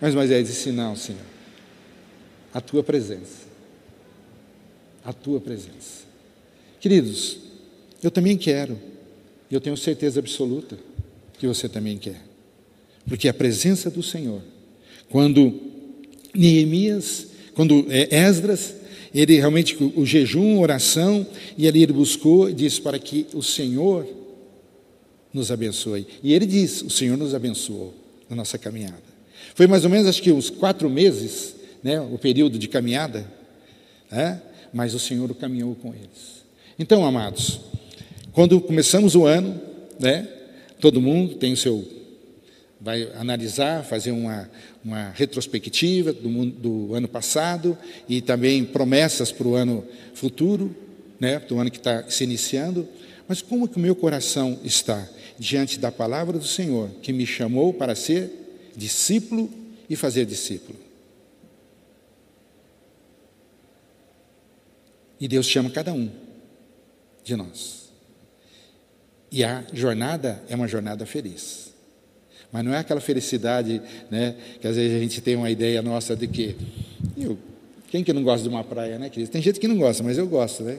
Mas 0.00 0.14
Moisés 0.14 0.48
disse: 0.48 0.72
Não, 0.72 0.96
Senhor, 0.96 1.20
a 2.52 2.60
tua 2.60 2.82
presença, 2.82 3.46
a 5.04 5.12
tua 5.12 5.40
presença. 5.40 6.02
Queridos, 6.80 7.38
eu 8.02 8.10
também 8.10 8.36
quero 8.36 8.76
e 9.52 9.54
eu 9.54 9.60
tenho 9.60 9.76
certeza 9.76 10.18
absoluta 10.18 10.78
que 11.38 11.46
você 11.46 11.68
também 11.68 11.98
quer. 11.98 12.22
Porque 13.06 13.28
a 13.28 13.34
presença 13.34 13.90
do 13.90 14.02
Senhor, 14.02 14.40
quando 15.10 15.60
Neemias, 16.34 17.26
quando 17.54 17.84
é, 17.90 18.08
Esdras 18.16 18.74
Ele 19.14 19.36
realmente, 19.38 19.76
o 19.94 20.06
jejum, 20.06 20.58
oração, 20.58 21.26
e 21.58 21.68
ali 21.68 21.82
ele 21.82 21.92
buscou 21.92 22.48
e 22.48 22.54
disse 22.54 22.80
para 22.80 22.98
que 22.98 23.26
o 23.34 23.42
Senhor 23.42 24.08
nos 25.34 25.50
abençoe. 25.50 26.06
E 26.22 26.32
ele 26.32 26.46
diz: 26.46 26.80
o 26.80 26.88
Senhor 26.88 27.18
nos 27.18 27.34
abençoou 27.34 27.92
na 28.30 28.36
nossa 28.36 28.56
caminhada. 28.56 29.02
Foi 29.54 29.66
mais 29.66 29.84
ou 29.84 29.90
menos, 29.90 30.06
acho 30.06 30.22
que 30.22 30.32
uns 30.32 30.48
quatro 30.48 30.88
meses, 30.88 31.54
né, 31.82 32.00
o 32.00 32.16
período 32.16 32.58
de 32.58 32.68
caminhada, 32.68 33.30
né, 34.10 34.40
mas 34.72 34.94
o 34.94 34.98
Senhor 34.98 35.34
caminhou 35.34 35.74
com 35.74 35.92
eles. 35.92 36.42
Então, 36.78 37.04
amados, 37.04 37.60
quando 38.32 38.60
começamos 38.60 39.14
o 39.14 39.26
ano, 39.26 39.60
né, 40.00 40.26
todo 40.80 41.00
mundo 41.00 41.34
tem 41.34 41.52
o 41.52 41.56
seu. 41.56 41.86
Vai 42.80 43.08
analisar, 43.14 43.84
fazer 43.84 44.10
uma, 44.10 44.50
uma 44.84 45.10
retrospectiva 45.10 46.12
do, 46.12 46.28
mundo, 46.28 46.58
do 46.58 46.94
ano 46.94 47.06
passado 47.06 47.78
e 48.08 48.20
também 48.20 48.64
promessas 48.64 49.30
para 49.30 49.46
o 49.46 49.54
ano 49.54 49.86
futuro, 50.14 50.74
né, 51.20 51.38
do 51.40 51.58
ano 51.58 51.70
que 51.70 51.76
está 51.76 52.08
se 52.08 52.24
iniciando. 52.24 52.88
Mas 53.28 53.40
como 53.42 53.68
que 53.68 53.76
o 53.76 53.80
meu 53.80 53.94
coração 53.94 54.58
está 54.64 55.06
diante 55.38 55.78
da 55.78 55.92
palavra 55.92 56.38
do 56.38 56.46
Senhor, 56.46 56.88
que 57.02 57.12
me 57.12 57.26
chamou 57.26 57.72
para 57.72 57.94
ser 57.94 58.30
discípulo 58.74 59.48
e 59.88 59.94
fazer 59.94 60.24
discípulo? 60.24 60.78
E 65.20 65.28
Deus 65.28 65.46
chama 65.46 65.70
cada 65.70 65.92
um 65.92 66.10
de 67.22 67.36
nós. 67.36 67.81
E 69.32 69.42
a 69.42 69.64
jornada 69.72 70.42
é 70.50 70.54
uma 70.54 70.68
jornada 70.68 71.06
feliz. 71.06 71.72
Mas 72.52 72.62
não 72.62 72.74
é 72.74 72.78
aquela 72.78 73.00
felicidade, 73.00 73.80
né, 74.10 74.34
que 74.60 74.68
às 74.68 74.76
vezes 74.76 74.94
a 74.94 75.00
gente 75.00 75.22
tem 75.22 75.34
uma 75.36 75.50
ideia 75.50 75.80
nossa 75.80 76.14
de 76.14 76.28
que. 76.28 76.54
Eu, 77.16 77.38
quem 77.90 78.04
que 78.04 78.12
não 78.12 78.22
gosta 78.22 78.42
de 78.42 78.48
uma 78.50 78.62
praia, 78.62 78.98
né, 78.98 79.08
querido? 79.08 79.32
Tem 79.32 79.40
gente 79.40 79.58
que 79.58 79.66
não 79.66 79.78
gosta, 79.78 80.02
mas 80.02 80.18
eu 80.18 80.26
gosto, 80.26 80.62
né? 80.62 80.78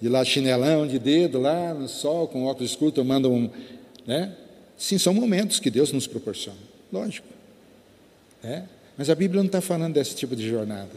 De 0.00 0.08
lá 0.08 0.24
chinelão 0.24 0.86
de 0.86 0.98
dedo, 0.98 1.38
lá 1.38 1.74
no 1.74 1.86
sol, 1.86 2.26
com 2.26 2.44
óculos 2.44 2.70
escuros, 2.70 2.94
tomando 2.94 3.30
um. 3.30 3.50
Né? 4.06 4.34
Sim, 4.76 4.96
são 4.96 5.12
momentos 5.12 5.60
que 5.60 5.70
Deus 5.70 5.92
nos 5.92 6.06
proporciona, 6.06 6.58
lógico. 6.90 7.28
É? 8.42 8.62
Mas 8.96 9.10
a 9.10 9.14
Bíblia 9.14 9.40
não 9.40 9.46
está 9.46 9.60
falando 9.60 9.94
desse 9.94 10.16
tipo 10.16 10.34
de 10.34 10.48
jornada. 10.48 10.90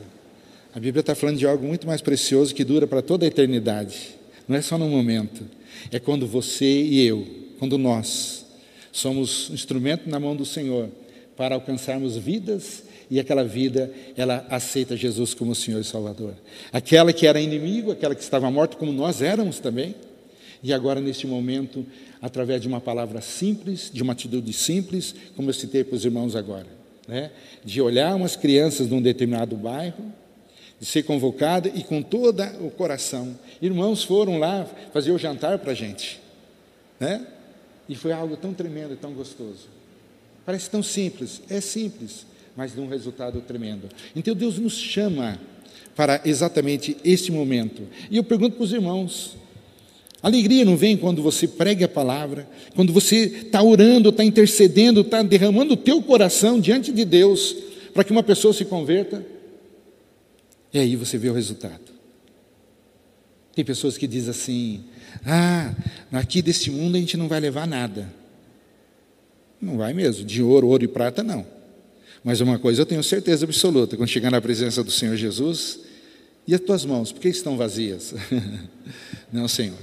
A 0.73 0.79
Bíblia 0.79 1.01
está 1.01 1.13
falando 1.13 1.37
de 1.37 1.45
algo 1.45 1.65
muito 1.65 1.85
mais 1.85 2.01
precioso 2.01 2.55
que 2.55 2.63
dura 2.63 2.87
para 2.87 3.01
toda 3.01 3.25
a 3.25 3.27
eternidade. 3.27 4.15
Não 4.47 4.55
é 4.55 4.61
só 4.61 4.77
no 4.77 4.89
momento. 4.89 5.45
É 5.91 5.99
quando 5.99 6.27
você 6.27 6.65
e 6.65 7.05
eu, 7.05 7.25
quando 7.59 7.77
nós 7.77 8.45
somos 8.91 9.49
instrumento 9.51 10.09
na 10.09 10.19
mão 10.19 10.35
do 10.35 10.45
Senhor 10.45 10.89
para 11.35 11.55
alcançarmos 11.55 12.15
vidas 12.15 12.83
e 13.09 13.19
aquela 13.19 13.43
vida 13.43 13.91
ela 14.15 14.45
aceita 14.49 14.95
Jesus 14.95 15.33
como 15.33 15.53
Senhor 15.53 15.81
e 15.81 15.83
Salvador. 15.83 16.33
Aquela 16.71 17.13
que 17.13 17.27
era 17.27 17.39
inimigo, 17.39 17.91
aquela 17.91 18.15
que 18.15 18.21
estava 18.21 18.49
morta 18.49 18.77
como 18.77 18.91
nós 18.91 19.21
éramos 19.21 19.59
também. 19.59 19.95
E 20.63 20.73
agora 20.73 20.99
neste 20.99 21.27
momento, 21.27 21.85
através 22.21 22.61
de 22.61 22.67
uma 22.67 22.81
palavra 22.81 23.21
simples, 23.21 23.91
de 23.93 24.01
uma 24.01 24.13
atitude 24.13 24.51
simples, 24.53 25.13
como 25.35 25.49
eu 25.49 25.53
citei 25.53 25.83
para 25.83 25.95
os 25.95 26.05
irmãos 26.05 26.35
agora, 26.35 26.67
né? 27.07 27.31
De 27.63 27.81
olhar 27.81 28.15
umas 28.15 28.35
crianças 28.35 28.87
num 28.87 29.01
determinado 29.01 29.55
bairro, 29.55 30.11
de 30.79 30.85
ser 30.85 31.03
convocada 31.03 31.71
e 31.73 31.83
com 31.83 32.01
todo 32.01 32.43
o 32.61 32.69
coração. 32.69 33.37
Irmãos 33.61 34.03
foram 34.03 34.37
lá 34.37 34.67
fazer 34.93 35.11
o 35.11 35.17
jantar 35.17 35.59
para 35.59 35.71
a 35.71 35.75
gente, 35.75 36.19
né? 36.99 37.25
E 37.87 37.95
foi 37.95 38.11
algo 38.11 38.35
tão 38.35 38.53
tremendo, 38.53 38.95
tão 38.95 39.13
gostoso. 39.13 39.67
Parece 40.45 40.69
tão 40.69 40.83
simples, 40.83 41.41
é 41.49 41.61
simples, 41.61 42.25
mas 42.55 42.73
de 42.73 42.79
um 42.79 42.87
resultado 42.87 43.41
tremendo. 43.41 43.89
Então 44.15 44.35
Deus 44.35 44.59
nos 44.59 44.77
chama 44.77 45.39
para 45.95 46.21
exatamente 46.25 46.97
este 47.03 47.31
momento. 47.31 47.83
E 48.11 48.17
eu 48.17 48.23
pergunto 48.23 48.55
para 48.55 48.63
os 48.63 48.73
irmãos: 48.73 49.37
alegria 50.21 50.65
não 50.65 50.75
vem 50.75 50.97
quando 50.97 51.21
você 51.21 51.47
prega 51.47 51.85
a 51.85 51.89
palavra, 51.89 52.47
quando 52.75 52.91
você 52.91 53.43
está 53.45 53.63
orando, 53.63 54.09
está 54.09 54.23
intercedendo, 54.23 55.01
está 55.01 55.23
derramando 55.23 55.73
o 55.73 55.77
teu 55.77 56.01
coração 56.01 56.59
diante 56.59 56.91
de 56.91 57.05
Deus 57.05 57.55
para 57.93 58.03
que 58.03 58.11
uma 58.11 58.23
pessoa 58.23 58.53
se 58.53 58.65
converta? 58.65 59.25
E 60.75 60.77
aí 60.77 60.97
você 60.97 61.17
vê 61.17 61.29
o 61.29 61.33
resultado. 61.33 61.95
Tem 63.55 63.63
pessoas 63.63 63.97
que 63.97 64.05
dizem 64.05 64.31
assim: 64.31 64.83
ah, 65.25 65.73
aqui 66.11 66.41
deste 66.41 66.69
mundo 66.69 66.97
a 66.97 66.99
gente 66.99 67.15
não 67.15 67.29
vai 67.29 67.39
levar 67.39 67.65
nada. 67.65 68.13
Não 69.61 69.77
vai 69.77 69.93
mesmo, 69.93 70.25
de 70.25 70.43
ouro, 70.43 70.67
ouro 70.67 70.83
e 70.83 70.87
prata 70.89 71.23
não. 71.23 71.47
Mas 72.21 72.41
uma 72.41 72.59
coisa 72.59 72.81
eu 72.81 72.85
tenho 72.85 73.01
certeza 73.01 73.45
absoluta: 73.45 73.95
quando 73.95 74.09
chegar 74.09 74.29
na 74.29 74.41
presença 74.41 74.83
do 74.83 74.91
Senhor 74.91 75.15
Jesus, 75.15 75.79
e 76.45 76.53
as 76.53 76.59
tuas 76.59 76.83
mãos, 76.83 77.09
por 77.09 77.21
que 77.21 77.29
estão 77.29 77.55
vazias? 77.55 78.13
não, 79.31 79.47
Senhor. 79.47 79.79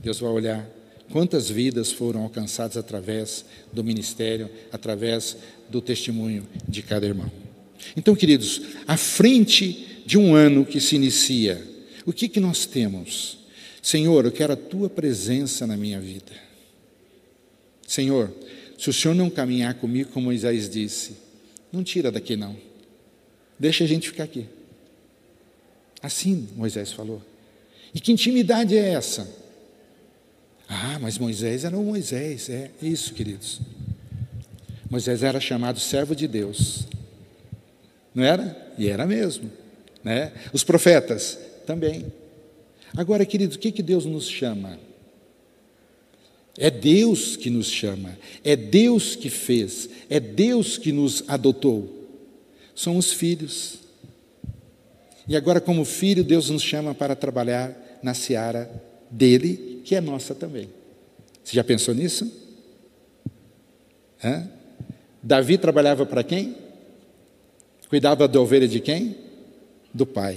Deus 0.00 0.18
vai 0.18 0.30
olhar 0.30 0.68
quantas 1.12 1.48
vidas 1.48 1.92
foram 1.92 2.22
alcançadas 2.22 2.76
através 2.76 3.44
do 3.72 3.84
ministério, 3.84 4.50
através 4.72 5.36
do 5.70 5.80
testemunho 5.80 6.48
de 6.66 6.82
cada 6.82 7.06
irmão. 7.06 7.30
Então, 7.96 8.16
queridos, 8.16 8.60
à 8.88 8.96
frente 8.96 9.95
de 10.06 10.16
um 10.16 10.36
ano 10.36 10.64
que 10.64 10.80
se 10.80 10.94
inicia, 10.94 11.60
o 12.06 12.12
que, 12.12 12.28
que 12.28 12.38
nós 12.38 12.64
temos? 12.64 13.38
Senhor, 13.82 14.24
eu 14.24 14.30
quero 14.30 14.52
a 14.52 14.56
tua 14.56 14.88
presença 14.88 15.66
na 15.66 15.76
minha 15.76 16.00
vida. 16.00 16.32
Senhor, 17.86 18.32
se 18.78 18.88
o 18.88 18.92
Senhor 18.92 19.14
não 19.14 19.28
caminhar 19.28 19.74
comigo, 19.74 20.10
como 20.12 20.26
Moisés 20.26 20.70
disse, 20.70 21.16
não 21.72 21.82
tira 21.82 22.12
daqui 22.12 22.36
não. 22.36 22.56
Deixa 23.58 23.82
a 23.82 23.86
gente 23.86 24.08
ficar 24.08 24.24
aqui. 24.24 24.46
Assim 26.00 26.48
Moisés 26.54 26.92
falou. 26.92 27.20
E 27.92 28.00
que 28.00 28.12
intimidade 28.12 28.76
é 28.76 28.90
essa? 28.90 29.28
Ah, 30.68 30.98
mas 31.00 31.18
Moisés 31.18 31.64
era 31.64 31.76
o 31.76 31.82
Moisés. 31.82 32.48
É 32.48 32.70
isso, 32.80 33.12
queridos. 33.12 33.60
Moisés 34.88 35.24
era 35.24 35.40
chamado 35.40 35.80
servo 35.80 36.14
de 36.14 36.28
Deus. 36.28 36.86
Não 38.14 38.22
era? 38.22 38.72
E 38.78 38.88
era 38.88 39.04
mesmo. 39.04 39.50
Né? 40.06 40.30
Os 40.52 40.62
profetas 40.62 41.36
também. 41.66 42.06
Agora, 42.96 43.26
queridos, 43.26 43.56
o 43.56 43.58
que, 43.58 43.72
que 43.72 43.82
Deus 43.82 44.04
nos 44.04 44.28
chama? 44.28 44.78
É 46.56 46.70
Deus 46.70 47.34
que 47.36 47.50
nos 47.50 47.66
chama, 47.66 48.16
é 48.44 48.54
Deus 48.54 49.16
que 49.16 49.28
fez, 49.28 49.90
é 50.08 50.20
Deus 50.20 50.78
que 50.78 50.92
nos 50.92 51.24
adotou. 51.26 52.08
Somos 52.72 53.12
filhos. 53.12 53.80
E 55.26 55.34
agora, 55.34 55.60
como 55.60 55.84
filho, 55.84 56.22
Deus 56.22 56.50
nos 56.50 56.62
chama 56.62 56.94
para 56.94 57.16
trabalhar 57.16 57.98
na 58.00 58.14
seara 58.14 58.70
dele, 59.10 59.82
que 59.84 59.96
é 59.96 60.00
nossa 60.00 60.36
também. 60.36 60.70
Você 61.42 61.56
já 61.56 61.64
pensou 61.64 61.92
nisso? 61.92 62.32
Hã? 64.22 64.48
Davi 65.20 65.58
trabalhava 65.58 66.06
para 66.06 66.22
quem? 66.22 66.56
Cuidava 67.88 68.28
da 68.28 68.40
ovelha 68.40 68.68
de 68.68 68.78
quem? 68.78 69.25
Do 69.96 70.06
pai. 70.06 70.36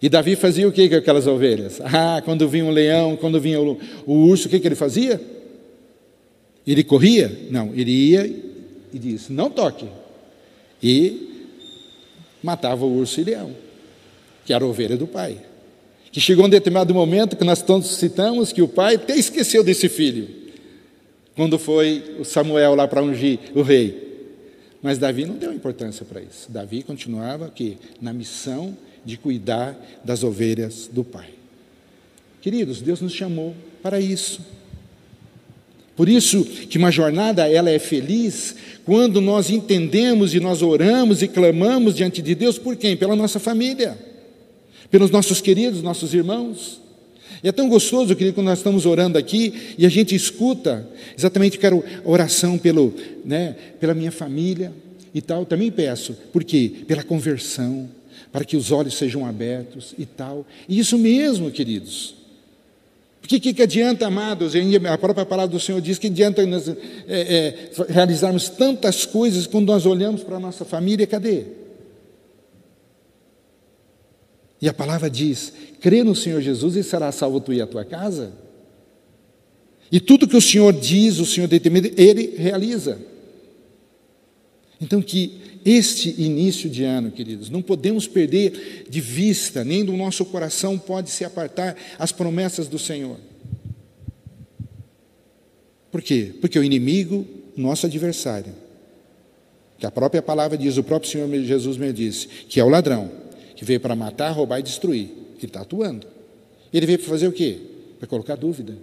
E 0.00 0.08
Davi 0.08 0.34
fazia 0.36 0.66
o 0.66 0.72
que 0.72 0.88
com 0.88 0.96
aquelas 0.96 1.26
ovelhas? 1.26 1.80
Ah, 1.84 2.20
quando 2.24 2.48
vinha 2.48 2.64
um 2.64 2.70
leão, 2.70 3.16
quando 3.16 3.40
vinha 3.40 3.60
o, 3.60 3.78
o 4.06 4.12
urso, 4.26 4.46
o 4.46 4.50
que, 4.50 4.58
que 4.58 4.66
ele 4.66 4.74
fazia? 4.74 5.20
Ele 6.66 6.82
corria? 6.82 7.46
Não, 7.50 7.72
ele 7.74 7.90
ia 7.90 8.26
e 8.92 8.98
disse: 8.98 9.32
Não 9.32 9.50
toque. 9.50 9.86
E 10.82 11.46
matava 12.42 12.84
o 12.84 12.98
urso 12.98 13.20
e 13.20 13.22
o 13.22 13.26
leão, 13.26 13.50
que 14.44 14.52
era 14.52 14.64
a 14.64 14.68
ovelha 14.68 14.96
do 14.96 15.06
pai. 15.06 15.38
Que 16.10 16.20
chegou 16.20 16.46
um 16.46 16.48
determinado 16.48 16.92
momento 16.94 17.36
que 17.36 17.44
nós 17.44 17.62
todos 17.62 17.96
citamos 17.96 18.52
que 18.52 18.62
o 18.62 18.68
pai 18.68 18.94
até 18.96 19.16
esqueceu 19.16 19.62
desse 19.62 19.88
filho, 19.88 20.28
quando 21.34 21.58
foi 21.58 22.16
o 22.18 22.24
Samuel 22.24 22.74
lá 22.74 22.86
para 22.88 23.02
ungir 23.02 23.38
o 23.54 23.62
rei. 23.62 24.05
Mas 24.86 24.98
Davi 24.98 25.24
não 25.24 25.34
deu 25.34 25.52
importância 25.52 26.06
para 26.06 26.20
isso. 26.20 26.48
Davi 26.48 26.80
continuava 26.80 27.46
aqui 27.46 27.76
na 28.00 28.12
missão 28.12 28.78
de 29.04 29.16
cuidar 29.16 29.76
das 30.04 30.22
ovelhas 30.22 30.88
do 30.92 31.02
Pai. 31.02 31.30
Queridos, 32.40 32.80
Deus 32.80 33.00
nos 33.00 33.12
chamou 33.12 33.52
para 33.82 34.00
isso. 34.00 34.40
Por 35.96 36.08
isso 36.08 36.44
que 36.44 36.78
uma 36.78 36.92
jornada 36.92 37.50
ela 37.50 37.68
é 37.68 37.80
feliz 37.80 38.54
quando 38.84 39.20
nós 39.20 39.50
entendemos 39.50 40.34
e 40.34 40.38
nós 40.38 40.62
oramos 40.62 41.20
e 41.20 41.26
clamamos 41.26 41.96
diante 41.96 42.22
de 42.22 42.36
Deus 42.36 42.56
por 42.56 42.76
quem? 42.76 42.96
Pela 42.96 43.16
nossa 43.16 43.40
família, 43.40 43.98
pelos 44.88 45.10
nossos 45.10 45.40
queridos, 45.40 45.82
nossos 45.82 46.14
irmãos. 46.14 46.80
E 47.42 47.48
é 47.48 47.52
tão 47.52 47.68
gostoso, 47.68 48.14
querido, 48.14 48.34
quando 48.34 48.46
nós 48.46 48.58
estamos 48.58 48.86
orando 48.86 49.18
aqui 49.18 49.74
e 49.78 49.84
a 49.86 49.88
gente 49.88 50.14
escuta, 50.14 50.88
exatamente 51.16 51.58
quero 51.58 51.84
oração 52.04 52.58
pelo, 52.58 52.94
né, 53.24 53.56
pela 53.78 53.94
minha 53.94 54.12
família 54.12 54.72
e 55.14 55.20
tal. 55.20 55.44
Também 55.44 55.70
peço, 55.70 56.14
por 56.32 56.44
quê? 56.44 56.72
Pela 56.86 57.02
conversão, 57.02 57.88
para 58.32 58.44
que 58.44 58.56
os 58.56 58.72
olhos 58.72 58.96
sejam 58.96 59.26
abertos 59.26 59.94
e 59.98 60.06
tal. 60.06 60.46
E 60.68 60.78
isso 60.78 60.98
mesmo, 60.98 61.50
queridos. 61.50 62.14
Porque 63.20 63.40
que, 63.40 63.52
que 63.52 63.62
adianta, 63.62 64.06
amados? 64.06 64.52
A 64.88 64.98
própria 64.98 65.26
palavra 65.26 65.50
do 65.50 65.58
Senhor 65.58 65.80
diz 65.80 65.98
que 65.98 66.06
adianta 66.06 66.46
nós, 66.46 66.68
é, 66.68 66.74
é, 67.08 67.70
realizarmos 67.88 68.48
tantas 68.48 69.04
coisas 69.04 69.48
quando 69.48 69.66
nós 69.66 69.84
olhamos 69.84 70.22
para 70.22 70.36
a 70.36 70.40
nossa 70.40 70.64
família, 70.64 71.06
cadê? 71.08 71.42
E 74.66 74.68
a 74.68 74.74
palavra 74.74 75.08
diz: 75.08 75.52
crê 75.80 76.02
no 76.02 76.12
Senhor 76.12 76.42
Jesus 76.42 76.74
e 76.74 76.82
será 76.82 77.12
salvo 77.12 77.40
tu 77.40 77.52
e 77.52 77.60
a 77.60 77.68
tua 77.68 77.84
casa. 77.84 78.32
E 79.92 80.00
tudo 80.00 80.26
que 80.26 80.36
o 80.36 80.40
Senhor 80.40 80.72
diz, 80.72 81.20
o 81.20 81.24
Senhor 81.24 81.46
determina, 81.46 81.88
Ele 81.96 82.34
realiza. 82.36 82.98
Então, 84.80 85.00
que 85.00 85.60
este 85.64 86.20
início 86.20 86.68
de 86.68 86.82
ano, 86.82 87.12
queridos, 87.12 87.48
não 87.48 87.62
podemos 87.62 88.08
perder 88.08 88.86
de 88.90 89.00
vista, 89.00 89.62
nem 89.62 89.84
do 89.84 89.92
nosso 89.92 90.24
coração 90.24 90.76
pode 90.76 91.10
se 91.10 91.24
apartar 91.24 91.76
as 91.96 92.10
promessas 92.10 92.66
do 92.66 92.76
Senhor. 92.76 93.18
Por 95.92 96.02
quê? 96.02 96.34
Porque 96.40 96.58
o 96.58 96.64
inimigo, 96.64 97.24
nosso 97.56 97.86
adversário, 97.86 98.52
que 99.78 99.86
a 99.86 99.92
própria 99.92 100.20
palavra 100.20 100.58
diz, 100.58 100.76
o 100.76 100.82
próprio 100.82 101.08
Senhor 101.08 101.28
Jesus 101.44 101.76
me 101.76 101.92
disse, 101.92 102.26
que 102.26 102.58
é 102.58 102.64
o 102.64 102.68
ladrão, 102.68 103.25
que 103.56 103.64
veio 103.64 103.80
para 103.80 103.96
matar, 103.96 104.30
roubar 104.30 104.60
e 104.60 104.62
destruir. 104.62 105.08
Ele 105.36 105.46
está 105.46 105.62
atuando. 105.62 106.06
Ele 106.72 106.86
veio 106.86 106.98
para 106.98 107.08
fazer 107.08 107.26
o 107.26 107.32
quê? 107.32 107.58
Para 107.98 108.06
colocar 108.06 108.36
dúvida. 108.36 108.76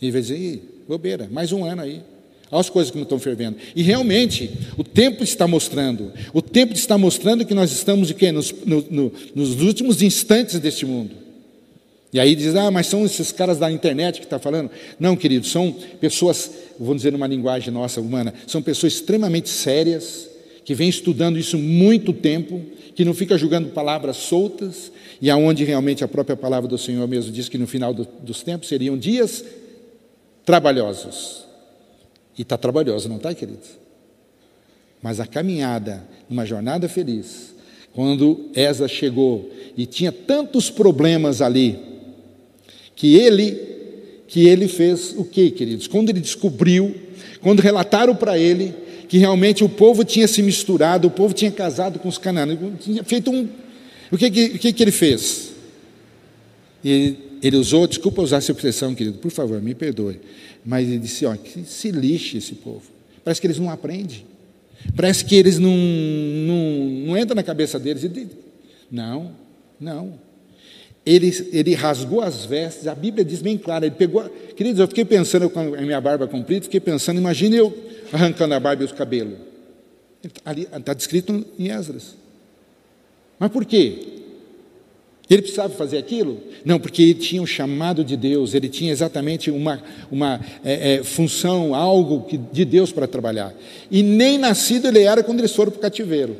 Ele 0.00 0.10
vai 0.10 0.20
dizer, 0.20 0.82
bobeira, 0.88 1.28
mais 1.30 1.52
um 1.52 1.64
ano 1.64 1.82
aí. 1.82 2.02
Olha 2.50 2.60
as 2.60 2.70
coisas 2.70 2.90
como 2.90 3.04
estão 3.04 3.18
fervendo. 3.18 3.56
E 3.74 3.82
realmente, 3.82 4.50
o 4.76 4.84
tempo 4.84 5.22
está 5.22 5.46
mostrando. 5.46 6.12
O 6.32 6.40
tempo 6.40 6.72
está 6.72 6.96
mostrando 6.96 7.44
que 7.44 7.54
nós 7.54 7.72
estamos 7.72 8.08
de 8.08 8.14
quê? 8.14 8.32
Nos, 8.32 8.52
no, 8.64 8.84
no, 8.90 9.12
nos 9.34 9.60
últimos 9.60 10.02
instantes 10.02 10.58
deste 10.58 10.86
mundo. 10.86 11.24
E 12.12 12.20
aí 12.20 12.36
diz, 12.36 12.54
ah, 12.54 12.70
mas 12.70 12.86
são 12.86 13.04
esses 13.04 13.32
caras 13.32 13.58
da 13.58 13.70
internet 13.72 14.20
que 14.20 14.26
estão 14.26 14.38
tá 14.38 14.42
falando. 14.42 14.70
Não, 15.00 15.16
querido, 15.16 15.46
são 15.46 15.74
pessoas, 16.00 16.48
vamos 16.78 16.98
dizer 16.98 17.10
numa 17.10 17.26
linguagem 17.26 17.74
nossa, 17.74 18.00
humana, 18.00 18.32
são 18.46 18.62
pessoas 18.62 18.92
extremamente 18.92 19.48
sérias, 19.48 20.28
que 20.64 20.74
vêm 20.74 20.88
estudando 20.88 21.38
isso 21.38 21.58
muito 21.58 22.12
tempo, 22.12 22.62
que 22.94 23.04
não 23.04 23.12
fica 23.12 23.36
julgando 23.36 23.68
palavras 23.68 24.16
soltas, 24.16 24.90
e 25.20 25.30
aonde 25.30 25.64
realmente 25.64 26.02
a 26.02 26.08
própria 26.08 26.36
palavra 26.36 26.68
do 26.68 26.78
Senhor 26.78 27.06
mesmo 27.06 27.30
diz 27.30 27.48
que 27.48 27.58
no 27.58 27.66
final 27.66 27.92
do, 27.92 28.06
dos 28.22 28.42
tempos 28.42 28.68
seriam 28.68 28.96
dias 28.96 29.44
trabalhosos. 30.44 31.44
E 32.36 32.42
está 32.42 32.56
trabalhoso, 32.56 33.08
não 33.08 33.16
está, 33.16 33.34
queridos? 33.34 33.78
Mas 35.02 35.20
a 35.20 35.26
caminhada, 35.26 36.02
uma 36.28 36.46
jornada 36.46 36.88
feliz, 36.88 37.54
quando 37.92 38.50
Esa 38.54 38.88
chegou 38.88 39.50
e 39.76 39.86
tinha 39.86 40.10
tantos 40.10 40.70
problemas 40.70 41.42
ali, 41.42 41.78
que 42.96 43.16
ele, 43.16 43.52
que 44.26 44.46
ele 44.48 44.66
fez 44.66 45.14
o 45.16 45.24
que, 45.24 45.50
queridos? 45.50 45.86
Quando 45.86 46.10
ele 46.10 46.20
descobriu, 46.20 46.94
quando 47.40 47.60
relataram 47.60 48.16
para 48.16 48.38
ele 48.38 48.74
que 49.08 49.18
realmente 49.18 49.62
o 49.62 49.68
povo 49.68 50.04
tinha 50.04 50.26
se 50.26 50.42
misturado, 50.42 51.08
o 51.08 51.10
povo 51.10 51.34
tinha 51.34 51.50
casado 51.50 51.98
com 51.98 52.08
os 52.08 52.18
cananeus, 52.18 52.58
tinha 52.80 53.04
feito 53.04 53.30
um. 53.30 53.48
O 54.10 54.16
que, 54.16 54.30
que, 54.30 54.58
que, 54.58 54.72
que 54.72 54.82
ele 54.82 54.92
fez? 54.92 55.52
Ele, 56.84 57.18
ele 57.42 57.56
usou, 57.56 57.86
desculpa 57.86 58.22
usar 58.22 58.38
essa 58.38 58.52
expressão, 58.52 58.94
querido, 58.94 59.18
por 59.18 59.30
favor, 59.30 59.60
me 59.60 59.74
perdoe. 59.74 60.20
Mas 60.64 60.88
ele 60.88 60.98
disse: 60.98 61.26
ó, 61.26 61.34
que 61.36 61.64
se 61.64 61.90
lixe 61.90 62.38
esse 62.38 62.54
povo. 62.54 62.82
Parece 63.22 63.40
que 63.40 63.46
eles 63.46 63.58
não 63.58 63.70
aprendem. 63.70 64.24
Parece 64.94 65.24
que 65.24 65.34
eles 65.34 65.58
não, 65.58 65.74
não, 65.74 66.84
não 67.06 67.16
entra 67.16 67.34
na 67.34 67.42
cabeça 67.42 67.78
deles. 67.78 68.10
Não, 68.90 69.32
não. 69.80 70.18
Ele, 71.06 71.30
ele 71.52 71.74
rasgou 71.74 72.22
as 72.22 72.44
vestes, 72.44 72.86
a 72.86 72.94
Bíblia 72.94 73.24
diz 73.24 73.42
bem 73.42 73.58
claro, 73.58 73.84
ele 73.84 73.94
pegou. 73.94 74.22
Queridos, 74.56 74.80
eu 74.80 74.88
fiquei 74.88 75.04
pensando 75.04 75.50
com 75.50 75.60
a 75.60 75.80
minha 75.82 76.00
barba 76.00 76.26
comprida, 76.26 76.64
fiquei 76.64 76.80
pensando, 76.80 77.18
imagine 77.18 77.56
eu 77.56 77.76
arrancando 78.12 78.54
a 78.54 78.60
barba 78.60 78.82
e 78.82 78.86
os 78.86 78.92
cabelos. 78.92 79.34
Ali 80.44 80.66
está 80.74 80.94
descrito 80.94 81.44
em 81.58 81.68
Esdras. 81.68 82.14
Mas 83.38 83.50
por 83.50 83.64
quê? 83.64 84.14
Ele 85.28 85.40
precisava 85.40 85.72
fazer 85.74 85.98
aquilo? 85.98 86.40
Não, 86.64 86.78
porque 86.78 87.02
ele 87.02 87.14
tinha 87.14 87.40
um 87.40 87.46
chamado 87.46 88.04
de 88.04 88.16
Deus, 88.16 88.54
ele 88.54 88.68
tinha 88.68 88.92
exatamente 88.92 89.50
uma, 89.50 89.82
uma 90.10 90.40
é, 90.62 90.96
é, 90.96 91.02
função, 91.02 91.74
algo 91.74 92.22
que, 92.26 92.36
de 92.36 92.64
Deus 92.64 92.92
para 92.92 93.06
trabalhar. 93.06 93.54
E 93.90 94.02
nem 94.02 94.36
nascido 94.36 94.88
ele 94.88 95.00
era 95.00 95.22
quando 95.22 95.40
eles 95.40 95.52
foram 95.52 95.72
para 95.72 95.78
o 95.78 95.82
cativeiro. 95.82 96.36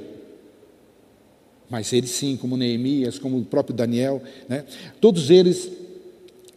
Mas 1.69 1.93
ele 1.93 2.07
sim, 2.07 2.37
como 2.37 2.57
Neemias, 2.57 3.19
como 3.19 3.39
o 3.39 3.45
próprio 3.45 3.75
Daniel, 3.75 4.23
né? 4.49 4.65
todos 5.01 5.31
eles, 5.31 5.71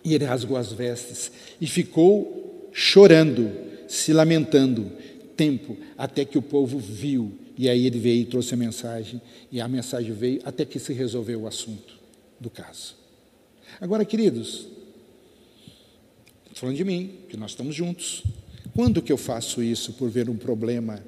e 0.04 0.14
ele 0.14 0.26
rasgou 0.26 0.58
as 0.58 0.72
vestes 0.72 1.32
e 1.60 1.68
ficou 1.68 2.70
chorando, 2.72 3.52
se 3.88 4.14
lamentando, 4.14 4.92
tempo, 5.36 5.78
até 5.98 6.26
que 6.26 6.38
o 6.38 6.42
povo 6.42 6.80
viu. 6.80 7.32
E 7.58 7.68
aí 7.70 7.86
ele 7.86 8.00
veio 8.00 8.22
e 8.22 8.26
trouxe 8.26 8.54
a 8.54 8.58
mensagem, 8.58 9.22
e 9.52 9.60
a 9.60 9.68
mensagem 9.68 10.14
veio 10.14 10.42
até 10.44 10.64
que 10.66 10.80
se 10.80 10.94
resolveu 10.94 11.42
o 11.42 11.48
assunto 11.48 11.98
do 12.40 12.50
caso. 12.50 12.96
Agora, 13.82 14.06
queridos, 14.06 14.68
falando 16.54 16.76
de 16.76 16.84
mim, 16.84 17.20
que 17.30 17.38
nós 17.38 17.52
estamos 17.52 17.76
juntos. 17.76 18.24
Quando 18.74 19.02
que 19.02 19.12
eu 19.12 19.18
faço 19.18 19.64
isso 19.64 19.94
por 19.94 20.10
ver 20.10 20.30
um 20.30 20.38
problema 20.38 21.04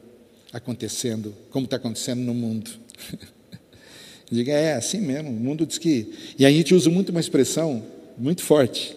acontecendo, 0.52 1.36
como 1.52 1.66
está 1.66 1.78
acontecendo 1.78 2.22
no 2.22 2.34
mundo? 2.34 2.72
Diga, 4.32 4.52
é 4.52 4.76
assim 4.76 5.00
mesmo, 5.00 5.30
o 5.30 5.34
mundo 5.34 5.66
diz 5.66 5.78
que. 5.78 6.14
E 6.38 6.46
a 6.46 6.52
gente 6.52 6.74
usa 6.76 6.90
muito 6.90 7.10
uma 7.10 7.20
expressão 7.20 7.84
muito 8.18 8.44
forte. 8.44 8.96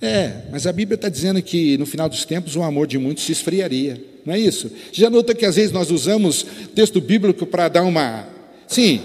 É, 0.00 0.42
mas 0.50 0.66
a 0.66 0.72
Bíblia 0.72 0.94
está 0.94 1.08
dizendo 1.08 1.40
que 1.42 1.76
no 1.78 1.86
final 1.86 2.08
dos 2.08 2.24
tempos 2.24 2.54
o 2.54 2.62
amor 2.62 2.86
de 2.86 2.98
muitos 2.98 3.24
se 3.24 3.32
esfriaria, 3.32 4.02
não 4.24 4.34
é 4.34 4.38
isso? 4.38 4.70
Já 4.92 5.08
nota 5.08 5.34
que 5.34 5.46
às 5.46 5.56
vezes 5.56 5.72
nós 5.72 5.90
usamos 5.90 6.44
texto 6.74 7.00
bíblico 7.00 7.46
para 7.46 7.68
dar 7.68 7.82
uma. 7.82 8.28
Sim, 8.66 9.00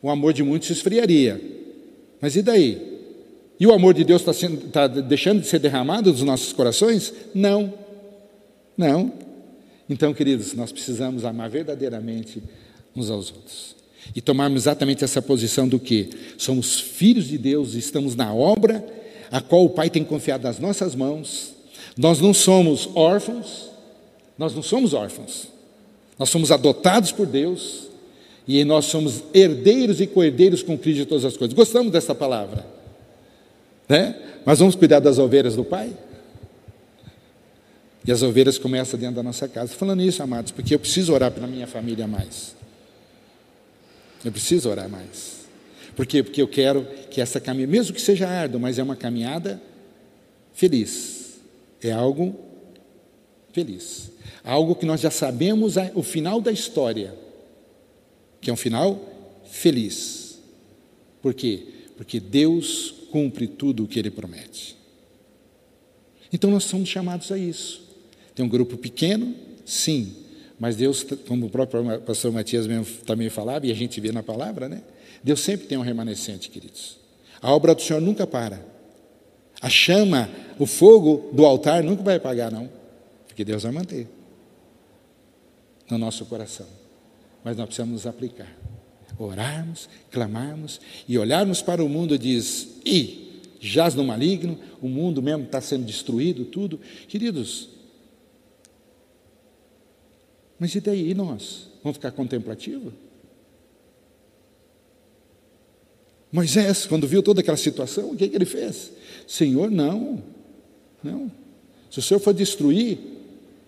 o 0.00 0.10
amor 0.10 0.32
de 0.32 0.42
muitos 0.42 0.68
se 0.68 0.72
esfriaria. 0.72 1.40
Mas 2.20 2.36
e 2.36 2.42
daí? 2.42 2.92
E 3.58 3.66
o 3.66 3.72
amor 3.72 3.94
de 3.94 4.04
Deus 4.04 4.22
está, 4.22 4.32
está 4.32 4.86
deixando 4.86 5.40
de 5.40 5.46
ser 5.46 5.58
derramado 5.58 6.10
nos 6.10 6.22
nossos 6.22 6.52
corações? 6.52 7.12
Não. 7.34 7.72
Não. 8.76 9.12
Então, 9.88 10.12
queridos, 10.14 10.54
nós 10.54 10.72
precisamos 10.72 11.24
amar 11.24 11.48
verdadeiramente 11.50 12.42
uns 12.94 13.10
aos 13.10 13.30
outros. 13.30 13.76
E 14.14 14.20
tomarmos 14.20 14.62
exatamente 14.62 15.04
essa 15.04 15.22
posição 15.22 15.68
do 15.68 15.78
que 15.78 16.10
somos 16.36 16.78
filhos 16.80 17.26
de 17.26 17.38
Deus, 17.38 17.74
estamos 17.74 18.14
na 18.14 18.32
obra 18.34 18.84
a 19.30 19.40
qual 19.40 19.64
o 19.64 19.70
Pai 19.70 19.88
tem 19.88 20.04
confiado 20.04 20.44
nas 20.44 20.58
nossas 20.58 20.94
mãos. 20.94 21.54
Nós 21.96 22.20
não 22.20 22.34
somos 22.34 22.88
órfãos, 22.94 23.70
nós 24.36 24.54
não 24.54 24.62
somos 24.62 24.92
órfãos. 24.92 25.48
Nós 26.18 26.28
somos 26.28 26.52
adotados 26.52 27.10
por 27.10 27.26
Deus, 27.26 27.88
e 28.46 28.64
nós 28.64 28.86
somos 28.86 29.22
herdeiros 29.32 30.00
e 30.00 30.06
co-herdeiros 30.06 30.62
com 30.62 30.76
Cristo 30.76 30.98
de 30.98 31.06
todas 31.06 31.24
as 31.24 31.36
coisas. 31.36 31.54
Gostamos 31.54 31.92
dessa 31.92 32.14
palavra, 32.14 32.66
né? 33.88 34.16
Mas 34.44 34.58
vamos 34.58 34.74
cuidar 34.74 35.00
das 35.00 35.18
ovelhas 35.18 35.56
do 35.56 35.64
Pai? 35.64 35.92
E 38.04 38.10
as 38.10 38.22
ovelhas 38.22 38.58
começam 38.58 38.98
dentro 38.98 39.16
da 39.16 39.22
nossa 39.22 39.46
casa. 39.46 39.72
Falando 39.74 40.02
isso, 40.02 40.22
amados, 40.22 40.50
porque 40.50 40.74
eu 40.74 40.78
preciso 40.78 41.12
orar 41.12 41.30
pela 41.30 41.46
minha 41.46 41.66
família 41.66 42.06
mais. 42.06 42.54
Eu 44.24 44.32
preciso 44.32 44.68
orar 44.68 44.88
mais. 44.88 45.42
Por 45.96 46.06
quê? 46.06 46.22
Porque 46.22 46.40
eu 46.40 46.48
quero 46.48 46.86
que 47.10 47.20
essa 47.20 47.40
caminhada, 47.40 47.70
mesmo 47.70 47.94
que 47.94 48.00
seja 48.00 48.28
árdua, 48.28 48.60
mas 48.60 48.78
é 48.78 48.82
uma 48.82 48.96
caminhada 48.96 49.60
feliz. 50.54 51.40
É 51.82 51.92
algo 51.92 52.34
feliz. 53.52 54.10
Algo 54.44 54.74
que 54.74 54.86
nós 54.86 55.00
já 55.00 55.10
sabemos 55.10 55.74
o 55.94 56.02
final 56.02 56.40
da 56.40 56.50
história 56.52 57.22
que 58.42 58.50
é 58.50 58.52
um 58.52 58.56
final 58.56 59.00
feliz. 59.48 60.40
Por 61.22 61.32
quê? 61.32 61.62
Porque 61.96 62.18
Deus 62.18 62.92
cumpre 63.10 63.46
tudo 63.46 63.84
o 63.84 63.88
que 63.88 63.98
Ele 63.98 64.10
promete. 64.10 64.76
Então 66.32 66.50
nós 66.50 66.64
somos 66.64 66.88
chamados 66.88 67.30
a 67.30 67.38
isso. 67.38 67.82
Tem 68.34 68.44
um 68.44 68.48
grupo 68.48 68.76
pequeno, 68.76 69.34
sim, 69.64 70.16
mas 70.58 70.76
Deus, 70.76 71.04
como 71.26 71.46
o 71.46 71.50
próprio 71.50 72.00
pastor 72.00 72.32
Matias 72.32 72.66
mesmo 72.66 72.86
também 73.04 73.28
falava, 73.28 73.66
e 73.66 73.70
a 73.72 73.74
gente 73.74 74.00
vê 74.00 74.12
na 74.12 74.22
palavra, 74.22 74.68
né? 74.68 74.82
Deus 75.22 75.40
sempre 75.40 75.66
tem 75.66 75.78
um 75.78 75.82
remanescente, 75.82 76.50
queridos. 76.50 76.98
A 77.40 77.52
obra 77.52 77.74
do 77.74 77.82
Senhor 77.82 78.00
nunca 78.00 78.26
para. 78.26 78.64
A 79.60 79.68
chama, 79.68 80.28
o 80.58 80.66
fogo 80.66 81.30
do 81.32 81.46
altar 81.46 81.82
nunca 81.82 82.02
vai 82.02 82.16
apagar, 82.16 82.50
não, 82.50 82.68
porque 83.26 83.44
Deus 83.44 83.62
vai 83.62 83.72
manter 83.72 84.08
no 85.88 85.98
nosso 85.98 86.24
coração 86.26 86.66
mas 87.44 87.56
nós 87.56 87.66
precisamos 87.66 87.92
nos 87.92 88.06
aplicar. 88.06 88.50
Orarmos, 89.18 89.88
clamarmos 90.10 90.80
e 91.06 91.18
olharmos 91.18 91.60
para 91.60 91.84
o 91.84 91.88
mundo 91.88 92.14
e 92.14 92.18
diz: 92.18 92.80
e 92.84 93.40
jaz 93.60 93.94
no 93.94 94.04
maligno, 94.04 94.58
o 94.80 94.88
mundo 94.88 95.22
mesmo 95.22 95.44
está 95.44 95.60
sendo 95.60 95.84
destruído, 95.84 96.44
tudo. 96.44 96.80
Queridos, 97.08 97.68
mas 100.62 100.72
e 100.76 100.80
daí 100.80 101.10
e 101.10 101.14
nós? 101.14 101.66
Vamos 101.82 101.96
ficar 101.96 102.12
contemplativos? 102.12 102.92
Moisés, 106.30 106.86
quando 106.86 107.04
viu 107.08 107.20
toda 107.20 107.40
aquela 107.40 107.56
situação, 107.56 108.12
o 108.12 108.16
que, 108.16 108.28
que 108.28 108.36
ele 108.36 108.44
fez? 108.44 108.92
Senhor, 109.26 109.68
não, 109.68 110.22
não. 111.02 111.32
Se 111.90 111.98
o 111.98 112.02
Senhor 112.02 112.20
for 112.20 112.32
destruir, 112.32 112.96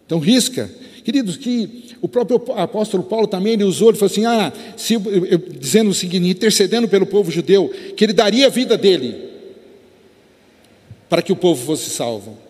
então 0.07 0.21
risca 0.21 0.71
Queridos, 1.03 1.37
que 1.37 1.97
o 2.01 2.07
próprio 2.07 2.41
apóstolo 2.53 3.03
Paulo 3.03 3.27
também 3.27 3.55
ele 3.55 3.65
usou, 3.65 3.89
ele 3.89 3.99
falou 3.99 4.11
assim: 4.11 4.25
ah, 4.25 4.53
se, 4.77 4.95
dizendo 5.59 5.91
o 5.91 5.95
seguinte, 5.95 6.29
intercedendo 6.29 6.87
pelo 6.87 7.07
povo 7.07 7.29
judeu, 7.29 7.69
que 7.97 8.05
ele 8.05 8.13
daria 8.13 8.47
a 8.47 8.51
vida 8.51 8.79
dele 8.79 9.33
para 11.09 11.21
que 11.21 11.33
o 11.33 11.37
povo 11.37 11.67
fosse 11.67 11.91
salvo. 11.91 12.44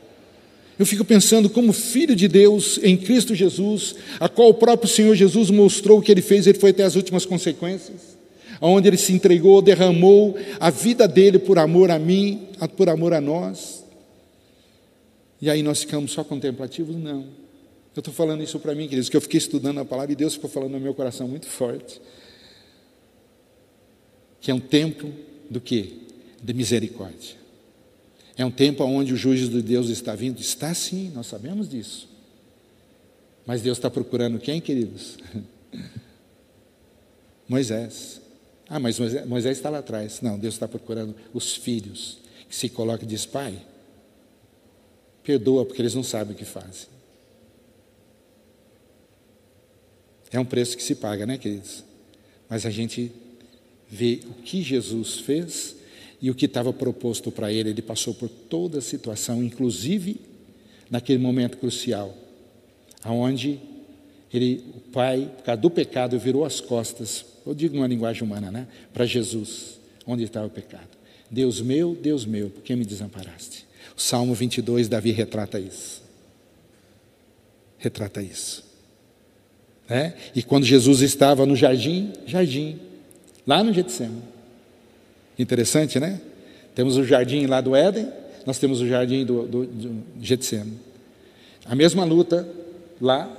Eu 0.78 0.84
fico 0.84 1.04
pensando 1.04 1.48
como 1.48 1.72
filho 1.72 2.16
de 2.16 2.26
Deus 2.26 2.80
em 2.82 2.96
Cristo 2.96 3.34
Jesus, 3.34 3.94
a 4.18 4.28
qual 4.28 4.48
o 4.48 4.54
próprio 4.54 4.88
Senhor 4.88 5.14
Jesus 5.14 5.50
mostrou 5.50 5.98
o 5.98 6.02
que 6.02 6.10
ele 6.10 6.22
fez, 6.22 6.46
ele 6.46 6.58
foi 6.58 6.70
até 6.70 6.82
as 6.82 6.96
últimas 6.96 7.24
consequências, 7.24 8.16
onde 8.60 8.88
ele 8.88 8.96
se 8.96 9.12
entregou, 9.12 9.62
derramou 9.62 10.36
a 10.58 10.70
vida 10.70 11.06
dele 11.06 11.38
por 11.38 11.58
amor 11.58 11.90
a 11.90 11.98
mim, 11.98 12.48
por 12.76 12.88
amor 12.88 13.12
a 13.12 13.20
nós. 13.20 13.84
E 15.40 15.48
aí 15.48 15.62
nós 15.62 15.80
ficamos 15.80 16.10
só 16.10 16.24
contemplativos? 16.24 16.96
Não. 16.96 17.26
Eu 17.94 18.00
estou 18.00 18.12
falando 18.12 18.42
isso 18.42 18.58
para 18.58 18.74
mim, 18.74 18.88
queridos, 18.88 19.08
que 19.08 19.16
eu 19.16 19.20
fiquei 19.20 19.38
estudando 19.38 19.78
a 19.78 19.84
palavra 19.84 20.10
e 20.12 20.16
Deus 20.16 20.34
ficou 20.34 20.50
falando 20.50 20.72
no 20.72 20.80
meu 20.80 20.94
coração 20.94 21.28
muito 21.28 21.46
forte. 21.46 22.00
Que 24.40 24.50
é 24.50 24.54
um 24.54 24.60
tempo 24.60 25.12
do 25.48 25.60
que? 25.60 26.00
De 26.42 26.52
misericórdia. 26.52 27.43
É 28.36 28.44
um 28.44 28.50
tempo 28.50 28.84
onde 28.84 29.12
o 29.12 29.16
juízo 29.16 29.50
de 29.50 29.62
Deus 29.62 29.88
está 29.88 30.14
vindo? 30.14 30.40
Está 30.40 30.74
sim, 30.74 31.10
nós 31.14 31.26
sabemos 31.26 31.68
disso. 31.68 32.08
Mas 33.46 33.62
Deus 33.62 33.78
está 33.78 33.90
procurando 33.90 34.38
quem, 34.38 34.60
queridos? 34.60 35.18
Moisés. 37.48 38.20
Ah, 38.68 38.80
mas 38.80 38.98
Moisés, 38.98 39.26
Moisés 39.26 39.58
está 39.58 39.70
lá 39.70 39.78
atrás. 39.78 40.20
Não, 40.20 40.38
Deus 40.38 40.54
está 40.54 40.66
procurando 40.66 41.14
os 41.32 41.54
filhos 41.54 42.18
que 42.48 42.56
se 42.56 42.68
colocam 42.68 43.06
e 43.06 43.08
diz, 43.08 43.26
pai, 43.26 43.60
perdoa 45.22 45.64
porque 45.64 45.80
eles 45.80 45.94
não 45.94 46.02
sabem 46.02 46.34
o 46.34 46.38
que 46.38 46.44
fazem. 46.44 46.88
É 50.32 50.40
um 50.40 50.44
preço 50.44 50.76
que 50.76 50.82
se 50.82 50.96
paga, 50.96 51.24
né, 51.24 51.38
queridos? 51.38 51.84
Mas 52.48 52.66
a 52.66 52.70
gente 52.70 53.12
vê 53.88 54.20
o 54.28 54.42
que 54.42 54.62
Jesus 54.62 55.20
fez 55.20 55.76
e 56.24 56.30
o 56.30 56.34
que 56.34 56.46
estava 56.46 56.72
proposto 56.72 57.30
para 57.30 57.52
ele, 57.52 57.68
ele 57.68 57.82
passou 57.82 58.14
por 58.14 58.30
toda 58.30 58.78
a 58.78 58.80
situação, 58.80 59.44
inclusive 59.44 60.18
naquele 60.90 61.18
momento 61.18 61.58
crucial, 61.58 62.16
aonde 63.02 63.60
ele, 64.32 64.64
o 64.74 64.80
pai, 64.90 65.30
por 65.36 65.44
causa 65.44 65.60
do 65.60 65.68
pecado, 65.68 66.18
virou 66.18 66.46
as 66.46 66.62
costas, 66.62 67.26
eu 67.44 67.54
digo 67.54 67.76
numa 67.76 67.86
linguagem 67.86 68.22
humana, 68.22 68.50
né, 68.50 68.66
para 68.90 69.04
Jesus, 69.04 69.78
onde 70.06 70.24
estava 70.24 70.46
o 70.46 70.50
pecado. 70.50 70.88
Deus 71.30 71.60
meu, 71.60 71.94
Deus 71.94 72.24
meu, 72.24 72.48
por 72.48 72.62
que 72.62 72.74
me 72.74 72.86
desamparaste? 72.86 73.66
O 73.94 74.00
Salmo 74.00 74.32
22, 74.32 74.88
Davi 74.88 75.10
retrata 75.10 75.60
isso. 75.60 76.02
Retrata 77.76 78.22
isso. 78.22 78.64
É? 79.86 80.14
E 80.34 80.42
quando 80.42 80.64
Jesus 80.64 81.02
estava 81.02 81.44
no 81.44 81.54
jardim, 81.54 82.14
jardim, 82.24 82.80
lá 83.46 83.62
no 83.62 83.74
Getsemane, 83.74 84.32
Interessante, 85.38 85.98
né? 85.98 86.20
Temos 86.74 86.96
o 86.96 87.04
jardim 87.04 87.46
lá 87.46 87.60
do 87.60 87.74
Éden, 87.74 88.08
nós 88.46 88.58
temos 88.58 88.80
o 88.80 88.86
jardim 88.86 89.24
do, 89.24 89.46
do, 89.46 89.66
do 89.66 90.02
Getsemane. 90.20 90.78
A 91.64 91.74
mesma 91.74 92.04
luta 92.04 92.46
lá 93.00 93.30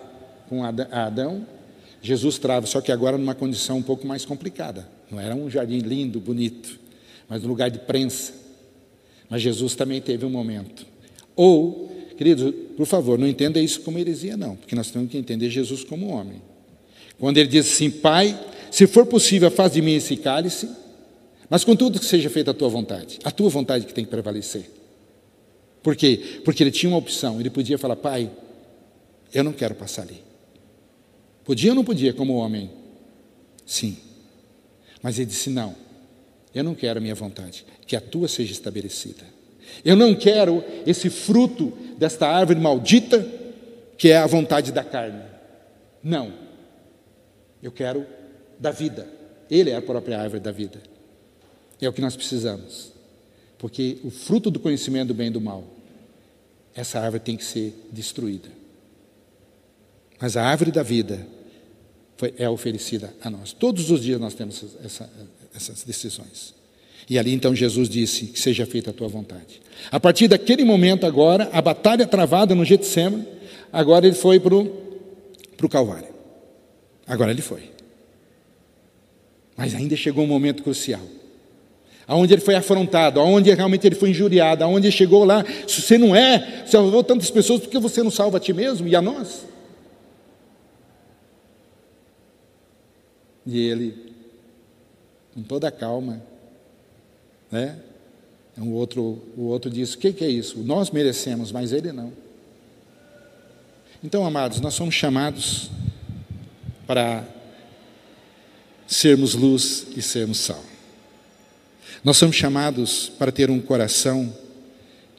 com 0.49 0.63
Adão, 0.63 1.45
Jesus 2.01 2.37
trava, 2.37 2.65
só 2.65 2.81
que 2.81 2.91
agora 2.91 3.17
numa 3.17 3.35
condição 3.35 3.77
um 3.77 3.83
pouco 3.83 4.07
mais 4.07 4.25
complicada. 4.25 4.87
Não 5.09 5.19
era 5.19 5.35
um 5.35 5.49
jardim 5.49 5.79
lindo, 5.79 6.19
bonito, 6.19 6.79
mas 7.27 7.43
um 7.43 7.47
lugar 7.47 7.69
de 7.69 7.79
prensa. 7.79 8.33
Mas 9.29 9.41
Jesus 9.41 9.75
também 9.75 10.01
teve 10.01 10.25
um 10.25 10.29
momento. 10.29 10.85
Ou, 11.35 11.91
queridos, 12.17 12.53
por 12.77 12.85
favor, 12.85 13.17
não 13.17 13.27
entenda 13.27 13.59
isso 13.59 13.81
como 13.81 13.99
heresia, 13.99 14.37
não, 14.37 14.55
porque 14.55 14.75
nós 14.75 14.89
temos 14.89 15.09
que 15.09 15.17
entender 15.17 15.49
Jesus 15.49 15.83
como 15.83 16.07
homem. 16.07 16.41
Quando 17.19 17.37
ele 17.37 17.47
diz 17.47 17.67
assim, 17.71 17.89
Pai, 17.89 18.37
se 18.71 18.87
for 18.87 19.05
possível, 19.05 19.49
faz 19.49 19.73
de 19.73 19.81
mim 19.81 19.95
esse 19.95 20.15
cálice, 20.17 20.69
mas 21.49 21.63
contudo 21.63 21.99
que 21.99 22.05
seja 22.05 22.29
feita 22.29 22.51
a 22.51 22.53
tua 22.53 22.69
vontade, 22.69 23.19
a 23.23 23.31
tua 23.31 23.49
vontade 23.49 23.85
que 23.85 23.93
tem 23.93 24.03
que 24.03 24.11
prevalecer. 24.11 24.69
Por 25.83 25.95
quê? 25.95 26.41
Porque 26.43 26.63
ele 26.63 26.71
tinha 26.71 26.89
uma 26.89 26.97
opção, 26.97 27.39
ele 27.39 27.49
podia 27.49 27.77
falar, 27.77 27.95
pai, 27.95 28.31
eu 29.33 29.43
não 29.43 29.53
quero 29.53 29.75
passar 29.75 30.03
ali. 30.03 30.23
Podia 31.43 31.71
ou 31.71 31.75
não 31.75 31.83
podia, 31.83 32.13
como 32.13 32.35
homem? 32.35 32.71
Sim. 33.65 33.97
Mas 35.01 35.19
ele 35.19 35.27
disse, 35.27 35.49
não, 35.49 35.75
eu 36.53 36.63
não 36.63 36.73
quero 36.73 36.97
a 36.97 37.01
minha 37.01 37.13
vontade, 37.13 37.65
que 37.85 37.95
a 37.95 38.01
tua 38.01 38.27
seja 38.27 38.51
estabelecida. 38.51 39.23
Eu 39.83 39.95
não 39.95 40.15
quero 40.15 40.63
esse 40.87 41.09
fruto 41.09 41.73
desta 41.97 42.27
árvore 42.27 42.59
maldita, 42.59 43.27
que 43.97 44.09
é 44.09 44.17
a 44.17 44.25
vontade 44.25 44.71
da 44.71 44.83
carne. 44.83 45.21
Não. 46.03 46.33
Eu 47.61 47.71
quero 47.71 48.05
da 48.59 48.71
vida. 48.71 49.07
Ele 49.49 49.69
é 49.69 49.75
a 49.75 49.81
própria 49.81 50.19
árvore 50.19 50.39
da 50.39 50.51
vida. 50.51 50.81
É 51.81 51.89
o 51.89 51.93
que 51.93 52.01
nós 52.01 52.15
precisamos. 52.15 52.91
Porque 53.57 53.97
o 54.03 54.09
fruto 54.09 54.51
do 54.51 54.59
conhecimento 54.59 55.09
do 55.09 55.13
bem 55.13 55.27
e 55.27 55.31
do 55.31 55.41
mal, 55.41 55.63
essa 56.73 56.99
árvore 56.99 57.23
tem 57.23 57.37
que 57.37 57.43
ser 57.43 57.73
destruída. 57.91 58.49
Mas 60.19 60.37
a 60.37 60.43
árvore 60.43 60.71
da 60.71 60.83
vida 60.83 61.25
foi, 62.17 62.33
é 62.37 62.49
oferecida 62.49 63.13
a 63.21 63.29
nós. 63.29 63.53
Todos 63.53 63.89
os 63.91 64.01
dias 64.01 64.19
nós 64.19 64.33
temos 64.33 64.63
essa, 64.83 65.09
essas 65.53 65.83
decisões. 65.83 66.53
E 67.09 67.19
ali 67.19 67.33
então 67.33 67.55
Jesus 67.55 67.89
disse: 67.89 68.27
Que 68.27 68.39
seja 68.39 68.65
feita 68.65 68.89
a 68.89 68.93
tua 68.93 69.07
vontade. 69.07 69.61
A 69.91 69.99
partir 69.99 70.27
daquele 70.27 70.63
momento, 70.63 71.05
agora, 71.05 71.49
a 71.51 71.61
batalha 71.61 72.07
travada 72.07 72.55
no 72.55 72.65
Getsemane, 72.65 73.27
agora 73.71 74.05
ele 74.05 74.15
foi 74.15 74.39
para 74.39 74.55
o 74.55 75.69
Calvário. 75.69 76.13
Agora 77.05 77.31
ele 77.31 77.41
foi. 77.41 77.71
Mas 79.55 79.75
ainda 79.75 79.95
chegou 79.95 80.23
um 80.23 80.27
momento 80.27 80.63
crucial 80.63 81.01
aonde 82.07 82.33
ele 82.33 82.41
foi 82.41 82.55
afrontado, 82.55 83.19
aonde 83.19 83.53
realmente 83.53 83.85
ele 83.87 83.95
foi 83.95 84.09
injuriado, 84.09 84.63
aonde 84.63 84.87
ele 84.87 84.95
chegou 84.95 85.23
lá. 85.23 85.43
Se 85.67 85.81
você 85.81 85.97
não 85.97 86.15
é, 86.15 86.63
salvou 86.65 87.03
tantas 87.03 87.29
pessoas, 87.29 87.61
por 87.61 87.69
que 87.69 87.79
você 87.79 88.03
não 88.03 88.11
salva 88.11 88.37
a 88.37 88.39
ti 88.39 88.53
mesmo 88.53 88.87
e 88.87 88.95
a 88.95 89.01
nós? 89.01 89.45
E 93.45 93.59
ele, 93.59 94.13
com 95.33 95.43
toda 95.43 95.67
a 95.67 95.71
calma, 95.71 96.21
né? 97.51 97.77
O 98.57 98.71
outro, 98.71 99.21
o 99.37 99.43
outro 99.47 99.69
disse: 99.69 99.95
O 99.95 99.99
que, 99.99 100.13
que 100.13 100.23
é 100.23 100.29
isso? 100.29 100.59
Nós 100.59 100.89
merecemos, 100.89 101.51
mas 101.51 101.71
ele 101.71 101.91
não. 101.91 102.11
Então, 104.03 104.25
amados, 104.25 104.61
nós 104.61 104.73
somos 104.73 104.95
chamados 104.95 105.69
para 106.87 107.23
sermos 108.87 109.33
luz 109.33 109.87
e 109.95 110.01
sermos 110.01 110.37
sal. 110.37 110.63
Nós 112.05 112.17
somos 112.17 112.35
chamados 112.35 113.09
para 113.17 113.31
ter 113.31 113.49
um 113.49 113.59
coração 113.59 114.31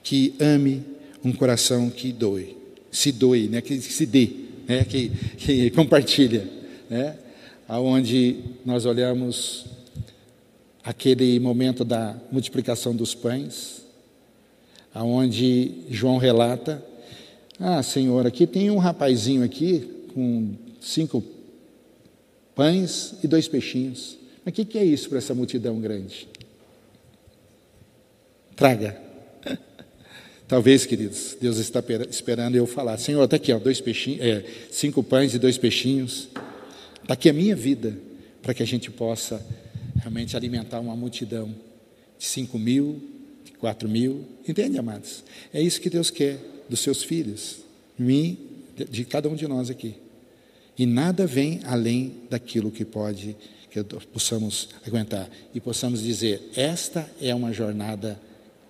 que 0.05 0.37
ame, 0.39 0.85
um 1.25 1.33
coração 1.33 1.91
que 1.91 2.13
doe, 2.13 2.57
se 2.93 3.11
doe, 3.11 3.49
né? 3.49 3.61
que 3.61 3.81
se 3.81 4.07
dê, 4.07 4.31
né? 4.69 4.85
que, 4.85 5.09
que 5.37 5.71
compartilha. 5.75 6.49
Né? 6.89 7.17
Onde 7.69 8.37
nós 8.65 8.87
olhamos 8.87 9.67
aquele 10.85 11.41
momento 11.41 11.85
da 11.85 12.17
multiplicação 12.31 12.95
dos 12.95 13.17
pães, 13.17 13.83
aonde 14.95 15.73
João 15.91 16.19
relata, 16.19 16.81
ah, 17.59 17.83
Senhor, 17.83 18.29
aqui 18.29 18.47
tem 18.47 18.71
um 18.71 18.79
rapazinho 18.79 19.43
aqui 19.43 20.05
com 20.15 20.55
cinco 20.81 21.21
pães 22.55 23.17
e 23.25 23.27
dois 23.27 23.49
peixinhos. 23.49 24.17
Mas 24.45 24.53
o 24.53 24.55
que, 24.55 24.65
que 24.65 24.79
é 24.79 24.85
isso 24.85 25.09
para 25.09 25.19
essa 25.19 25.35
multidão 25.35 25.81
grande? 25.81 26.29
Traga. 28.57 28.99
Talvez, 30.49 30.87
queridos, 30.87 31.37
Deus 31.39 31.59
está 31.59 31.85
esperando 32.09 32.55
eu 32.57 32.67
falar. 32.67 32.97
Senhor, 32.97 33.23
está 33.23 33.37
aqui, 33.37 33.53
ó, 33.53 33.59
dois 33.59 33.83
peixinhos, 33.83 34.21
é, 34.23 34.45
cinco 34.71 35.03
pães 35.03 35.35
e 35.35 35.39
dois 35.39 35.59
peixinhos. 35.59 36.29
Está 37.03 37.13
aqui 37.13 37.29
a 37.29 37.35
minha 37.35 37.55
vida, 37.55 37.99
para 38.41 38.55
que 38.55 38.63
a 38.63 38.67
gente 38.67 38.91
possa 38.91 39.45
realmente 39.97 40.37
alimentar 40.37 40.81
uma 40.81 40.97
multidão 40.97 41.55
de 42.19 42.25
cinco 42.25 42.59
mil, 42.59 43.03
de 43.45 43.53
quatro 43.53 43.89
mil. 43.89 44.25
Entende, 44.49 44.79
amados? 44.79 45.23
É 45.53 45.61
isso 45.61 45.79
que 45.79 45.91
Deus 45.91 46.11
quer 46.11 46.39
dos 46.69 46.81
seus 46.81 47.03
filhos, 47.03 47.59
mim, 47.99 48.39
de 48.89 49.05
cada 49.05 49.29
um 49.29 49.35
de 49.35 49.47
nós 49.47 49.69
aqui. 49.69 49.97
E 50.79 50.87
nada 50.87 51.27
vem 51.27 51.61
além 51.65 52.23
daquilo 52.31 52.71
que 52.71 52.85
pode, 52.85 53.37
que 53.71 53.83
possamos 54.13 54.71
aguentar 54.87 55.29
e 55.55 55.61
possamos 55.61 56.01
dizer: 56.01 56.51
esta 56.57 57.07
é 57.21 57.35
uma 57.35 57.53
jornada 57.53 58.19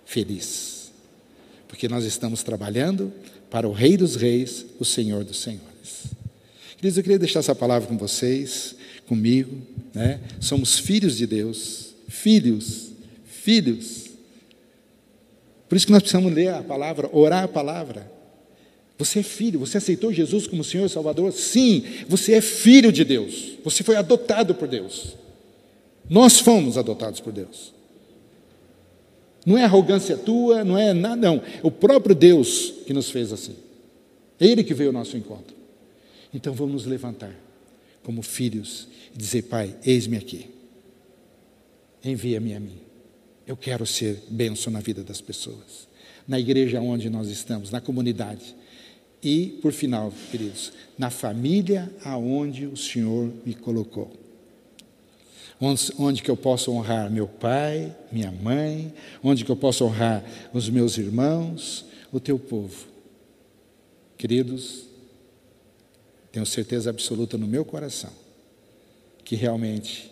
feliz, 0.07 0.89
porque 1.67 1.89
nós 1.89 2.05
estamos 2.05 2.41
trabalhando 2.41 3.11
para 3.51 3.67
o 3.67 3.73
Rei 3.73 3.97
dos 3.97 4.15
Reis, 4.15 4.65
o 4.79 4.85
Senhor 4.85 5.25
dos 5.25 5.41
Senhores. 5.41 6.05
Queridos, 6.77 6.97
eu 6.97 7.03
queria 7.03 7.19
deixar 7.19 7.39
essa 7.39 7.53
palavra 7.53 7.89
com 7.89 7.97
vocês, 7.97 8.73
comigo, 9.05 9.61
né? 9.93 10.21
Somos 10.39 10.79
filhos 10.79 11.17
de 11.17 11.27
Deus, 11.27 11.93
filhos, 12.07 12.91
filhos. 13.25 14.05
Por 15.67 15.75
isso 15.75 15.85
que 15.85 15.91
nós 15.91 16.01
precisamos 16.01 16.33
ler 16.33 16.53
a 16.53 16.63
palavra, 16.63 17.09
orar 17.11 17.43
a 17.43 17.47
palavra. 17.47 18.09
Você 18.97 19.19
é 19.19 19.23
filho, 19.23 19.59
você 19.59 19.77
aceitou 19.77 20.13
Jesus 20.13 20.47
como 20.47 20.63
Senhor 20.63 20.85
e 20.85 20.89
Salvador? 20.89 21.33
Sim, 21.33 21.83
você 22.07 22.33
é 22.35 22.41
filho 22.41 22.93
de 22.93 23.03
Deus. 23.03 23.57
Você 23.63 23.83
foi 23.83 23.97
adotado 23.97 24.55
por 24.55 24.69
Deus. 24.69 25.17
Nós 26.09 26.39
fomos 26.39 26.77
adotados 26.77 27.19
por 27.19 27.33
Deus. 27.33 27.76
Não 29.47 29.57
é 29.57 29.63
arrogância 29.63 30.17
tua, 30.17 30.65
não 30.65 30.77
é 30.77 30.93
nada, 30.93 31.15
não. 31.15 31.37
É 31.37 31.61
o 31.63 31.71
próprio 31.71 32.13
Deus 32.13 32.73
que 32.85 32.91
nos 32.91 33.09
fez 33.09 33.31
assim. 33.31 33.55
É 34.37 34.45
Ele 34.45 34.61
que 34.61 34.73
veio 34.73 34.89
ao 34.89 34.93
nosso 34.93 35.15
encontro. 35.15 35.55
Então 36.33 36.53
vamos 36.53 36.73
nos 36.73 36.85
levantar 36.85 37.33
como 38.03 38.21
filhos 38.21 38.89
e 39.15 39.17
dizer: 39.17 39.43
Pai, 39.43 39.73
eis-me 39.85 40.17
aqui. 40.17 40.49
Envia-me 42.03 42.53
a 42.55 42.59
mim. 42.59 42.77
Eu 43.47 43.55
quero 43.55 43.85
ser 43.85 44.21
bênção 44.29 44.71
na 44.71 44.81
vida 44.81 45.01
das 45.01 45.21
pessoas, 45.21 45.87
na 46.27 46.37
igreja 46.37 46.81
onde 46.81 47.09
nós 47.09 47.29
estamos, 47.29 47.71
na 47.71 47.79
comunidade. 47.79 48.53
E, 49.23 49.57
por 49.61 49.71
final, 49.71 50.11
queridos, 50.29 50.73
na 50.97 51.09
família 51.09 51.89
aonde 52.03 52.65
o 52.65 52.75
Senhor 52.75 53.31
me 53.45 53.53
colocou. 53.53 54.11
Onde, 55.59 55.91
onde 55.97 56.21
que 56.21 56.29
eu 56.29 56.37
posso 56.37 56.71
honrar 56.71 57.09
meu 57.09 57.27
pai, 57.27 57.95
minha 58.11 58.31
mãe, 58.31 58.93
onde 59.23 59.43
que 59.43 59.51
eu 59.51 59.55
posso 59.55 59.85
honrar 59.85 60.23
os 60.53 60.69
meus 60.69 60.97
irmãos, 60.97 61.85
o 62.11 62.19
teu 62.19 62.37
povo. 62.37 62.85
Queridos, 64.17 64.83
tenho 66.31 66.45
certeza 66.45 66.89
absoluta 66.89 67.37
no 67.37 67.47
meu 67.47 67.65
coração 67.65 68.11
que 69.27 69.35
realmente 69.35 70.09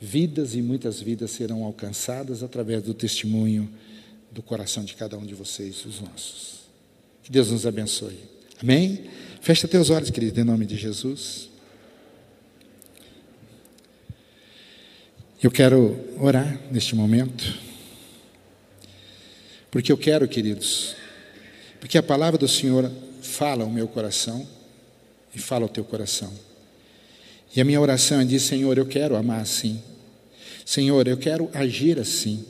vidas 0.00 0.54
e 0.56 0.60
muitas 0.60 1.00
vidas 1.00 1.30
serão 1.30 1.62
alcançadas 1.62 2.42
através 2.42 2.82
do 2.82 2.92
testemunho 2.92 3.68
do 4.32 4.42
coração 4.42 4.84
de 4.84 4.94
cada 4.94 5.16
um 5.16 5.24
de 5.24 5.32
vocês, 5.32 5.84
os 5.86 6.00
nossos. 6.00 6.62
Que 7.22 7.30
Deus 7.30 7.52
nos 7.52 7.66
abençoe. 7.66 8.18
Amém? 8.60 9.04
Fecha 9.40 9.68
teus 9.68 9.90
olhos, 9.90 10.10
querido, 10.10 10.40
em 10.40 10.44
nome 10.44 10.66
de 10.66 10.76
Jesus. 10.76 11.48
Eu 15.40 15.52
quero 15.52 15.96
orar 16.18 16.60
neste 16.68 16.96
momento, 16.96 17.56
porque 19.70 19.92
eu 19.92 19.96
quero, 19.96 20.26
queridos, 20.26 20.96
porque 21.78 21.96
a 21.96 22.02
palavra 22.02 22.36
do 22.36 22.48
Senhor 22.48 22.90
fala 23.22 23.62
ao 23.62 23.70
meu 23.70 23.86
coração 23.86 24.44
e 25.32 25.38
fala 25.38 25.64
ao 25.64 25.68
teu 25.68 25.84
coração. 25.84 26.32
E 27.54 27.60
a 27.60 27.64
minha 27.64 27.80
oração 27.80 28.20
é 28.20 28.24
de 28.24 28.40
Senhor, 28.40 28.78
eu 28.78 28.86
quero 28.86 29.14
amar 29.14 29.40
assim. 29.40 29.80
Senhor, 30.66 31.06
eu 31.06 31.16
quero 31.16 31.48
agir 31.54 32.00
assim. 32.00 32.44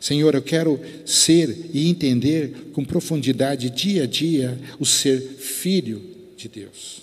Senhor, 0.00 0.34
eu 0.34 0.42
quero 0.42 0.80
ser 1.06 1.70
e 1.72 1.88
entender 1.88 2.70
com 2.72 2.84
profundidade, 2.84 3.70
dia 3.70 4.02
a 4.02 4.06
dia, 4.06 4.58
o 4.80 4.84
ser 4.84 5.20
filho 5.20 6.02
de 6.36 6.48
Deus. 6.48 7.02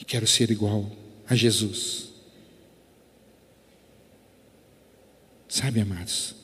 E 0.00 0.04
quero 0.04 0.26
ser 0.26 0.50
igual 0.50 0.90
a 1.28 1.36
Jesus. 1.36 2.07
Sabe, 5.60 5.80
amados, 5.80 6.36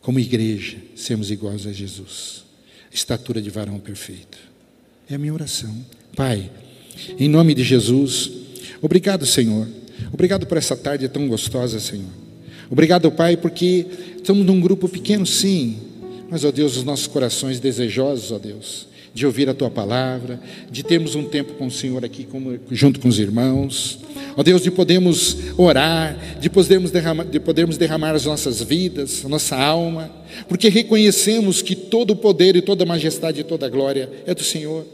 como 0.00 0.20
igreja, 0.20 0.76
sermos 0.94 1.32
iguais 1.32 1.66
a 1.66 1.72
Jesus, 1.72 2.44
estatura 2.92 3.42
de 3.42 3.50
varão 3.50 3.80
perfeito. 3.80 4.38
É 5.10 5.16
a 5.16 5.18
minha 5.18 5.34
oração. 5.34 5.74
Pai, 6.14 6.48
em 7.18 7.28
nome 7.28 7.54
de 7.54 7.64
Jesus, 7.64 8.30
obrigado, 8.80 9.26
Senhor. 9.26 9.66
Obrigado 10.12 10.46
por 10.46 10.56
essa 10.56 10.76
tarde 10.76 11.08
tão 11.08 11.26
gostosa, 11.26 11.80
Senhor. 11.80 12.12
Obrigado, 12.70 13.10
Pai, 13.10 13.36
porque 13.36 13.84
estamos 14.16 14.46
num 14.46 14.60
grupo 14.60 14.88
pequeno, 14.88 15.26
sim, 15.26 15.76
mas, 16.30 16.44
ó 16.44 16.52
Deus, 16.52 16.76
os 16.76 16.84
nossos 16.84 17.08
corações 17.08 17.58
desejosos, 17.58 18.30
ó 18.30 18.38
Deus, 18.38 18.86
de 19.12 19.26
ouvir 19.26 19.48
a 19.48 19.54
Tua 19.54 19.72
palavra, 19.72 20.40
de 20.70 20.84
termos 20.84 21.16
um 21.16 21.24
tempo 21.24 21.54
com 21.54 21.66
o 21.66 21.70
Senhor 21.70 22.04
aqui 22.04 22.28
junto 22.70 23.00
com 23.00 23.08
os 23.08 23.18
irmãos, 23.18 23.98
ó 24.36 24.42
Deus, 24.42 24.62
de 24.62 24.70
podermos 24.70 25.36
orar, 25.56 26.38
de 26.40 26.50
podermos, 26.50 26.90
derramar, 26.90 27.24
de 27.24 27.40
podermos 27.40 27.76
derramar 27.76 28.14
as 28.14 28.24
nossas 28.24 28.60
vidas, 28.60 29.24
a 29.24 29.28
nossa 29.28 29.56
alma, 29.56 30.10
porque 30.48 30.68
reconhecemos 30.68 31.62
que 31.62 31.74
todo 31.74 32.12
o 32.12 32.16
poder 32.16 32.56
e 32.56 32.62
toda 32.62 32.84
a 32.84 32.86
majestade 32.86 33.40
e 33.40 33.44
toda 33.44 33.66
a 33.66 33.68
glória 33.68 34.10
é 34.26 34.34
do 34.34 34.42
Senhor. 34.42 34.84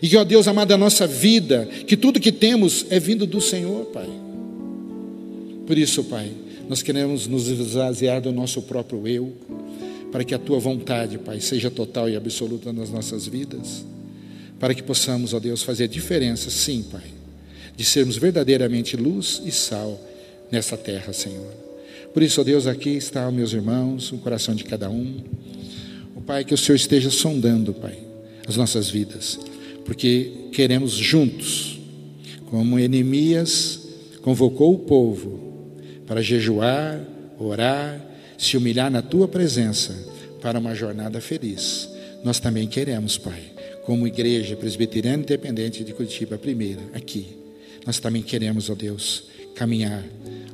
E 0.00 0.08
que, 0.08 0.16
ó 0.16 0.24
Deus 0.24 0.48
amado, 0.48 0.72
a 0.72 0.76
nossa 0.78 1.06
vida, 1.06 1.68
que 1.86 1.96
tudo 1.96 2.20
que 2.20 2.32
temos 2.32 2.86
é 2.90 2.98
vindo 2.98 3.26
do 3.26 3.40
Senhor, 3.40 3.86
Pai. 3.86 4.08
Por 5.66 5.78
isso, 5.78 6.04
Pai, 6.04 6.30
nós 6.68 6.82
queremos 6.82 7.26
nos 7.26 7.48
esvaziar 7.48 8.20
do 8.20 8.32
nosso 8.32 8.62
próprio 8.62 9.06
eu, 9.06 9.32
para 10.10 10.24
que 10.24 10.34
a 10.34 10.38
tua 10.38 10.58
vontade, 10.58 11.18
Pai, 11.18 11.40
seja 11.40 11.70
total 11.70 12.08
e 12.08 12.16
absoluta 12.16 12.72
nas 12.72 12.90
nossas 12.90 13.26
vidas, 13.26 13.84
para 14.58 14.74
que 14.74 14.82
possamos, 14.82 15.34
ó 15.34 15.40
Deus, 15.40 15.62
fazer 15.62 15.84
a 15.84 15.88
diferença, 15.88 16.50
sim, 16.50 16.84
Pai, 16.90 17.02
de 17.76 17.84
sermos 17.84 18.16
verdadeiramente 18.16 18.96
luz 18.96 19.42
e 19.44 19.50
sal 19.50 20.00
nessa 20.50 20.76
terra, 20.76 21.12
Senhor. 21.12 21.52
Por 22.12 22.22
isso, 22.22 22.40
ó 22.40 22.44
Deus, 22.44 22.66
aqui 22.66 22.90
está, 22.90 23.28
meus 23.30 23.52
irmãos, 23.52 24.12
o 24.12 24.18
coração 24.18 24.54
de 24.54 24.62
cada 24.64 24.88
um. 24.88 25.16
O 26.14 26.20
Pai, 26.20 26.44
que 26.44 26.54
o 26.54 26.58
Senhor 26.58 26.76
esteja 26.76 27.10
sondando, 27.10 27.74
Pai, 27.74 27.98
as 28.46 28.56
nossas 28.56 28.88
vidas, 28.88 29.38
porque 29.84 30.30
queremos 30.52 30.92
juntos, 30.92 31.80
como 32.46 32.78
Enemias 32.78 33.80
convocou 34.22 34.74
o 34.74 34.78
povo 34.78 35.40
para 36.06 36.22
jejuar, 36.22 37.04
orar, 37.38 38.00
se 38.38 38.56
humilhar 38.56 38.90
na 38.90 39.02
tua 39.02 39.26
presença 39.26 39.92
para 40.40 40.58
uma 40.58 40.74
jornada 40.74 41.20
feliz. 41.20 41.88
Nós 42.22 42.38
também 42.38 42.68
queremos, 42.68 43.18
Pai, 43.18 43.42
como 43.84 44.06
igreja 44.06 44.56
presbiteriana 44.56 45.22
independente 45.22 45.82
de 45.82 45.92
Curitiba, 45.92 46.38
primeira, 46.38 46.80
aqui. 46.94 47.43
Nós 47.86 47.98
também 47.98 48.22
queremos, 48.22 48.70
ó 48.70 48.74
Deus, 48.74 49.24
caminhar, 49.54 50.04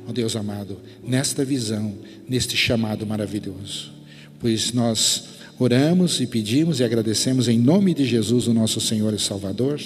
ó 0.07 0.11
Deus 0.11 0.35
amado, 0.35 0.77
nesta 1.03 1.43
visão, 1.45 1.95
neste 2.27 2.55
chamado 2.57 3.05
maravilhoso. 3.05 3.91
Pois 4.39 4.73
nós 4.73 5.23
oramos 5.59 6.19
e 6.19 6.27
pedimos 6.27 6.79
e 6.79 6.83
agradecemos 6.83 7.47
em 7.47 7.59
nome 7.59 7.93
de 7.93 8.05
Jesus, 8.05 8.47
o 8.47 8.53
nosso 8.53 8.81
Senhor 8.81 9.13
e 9.13 9.19
Salvador. 9.19 9.79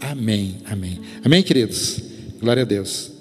Amém. 0.00 0.56
Amém. 0.64 1.00
Amém, 1.24 1.42
queridos. 1.42 2.00
Glória 2.40 2.62
a 2.62 2.66
Deus. 2.66 3.17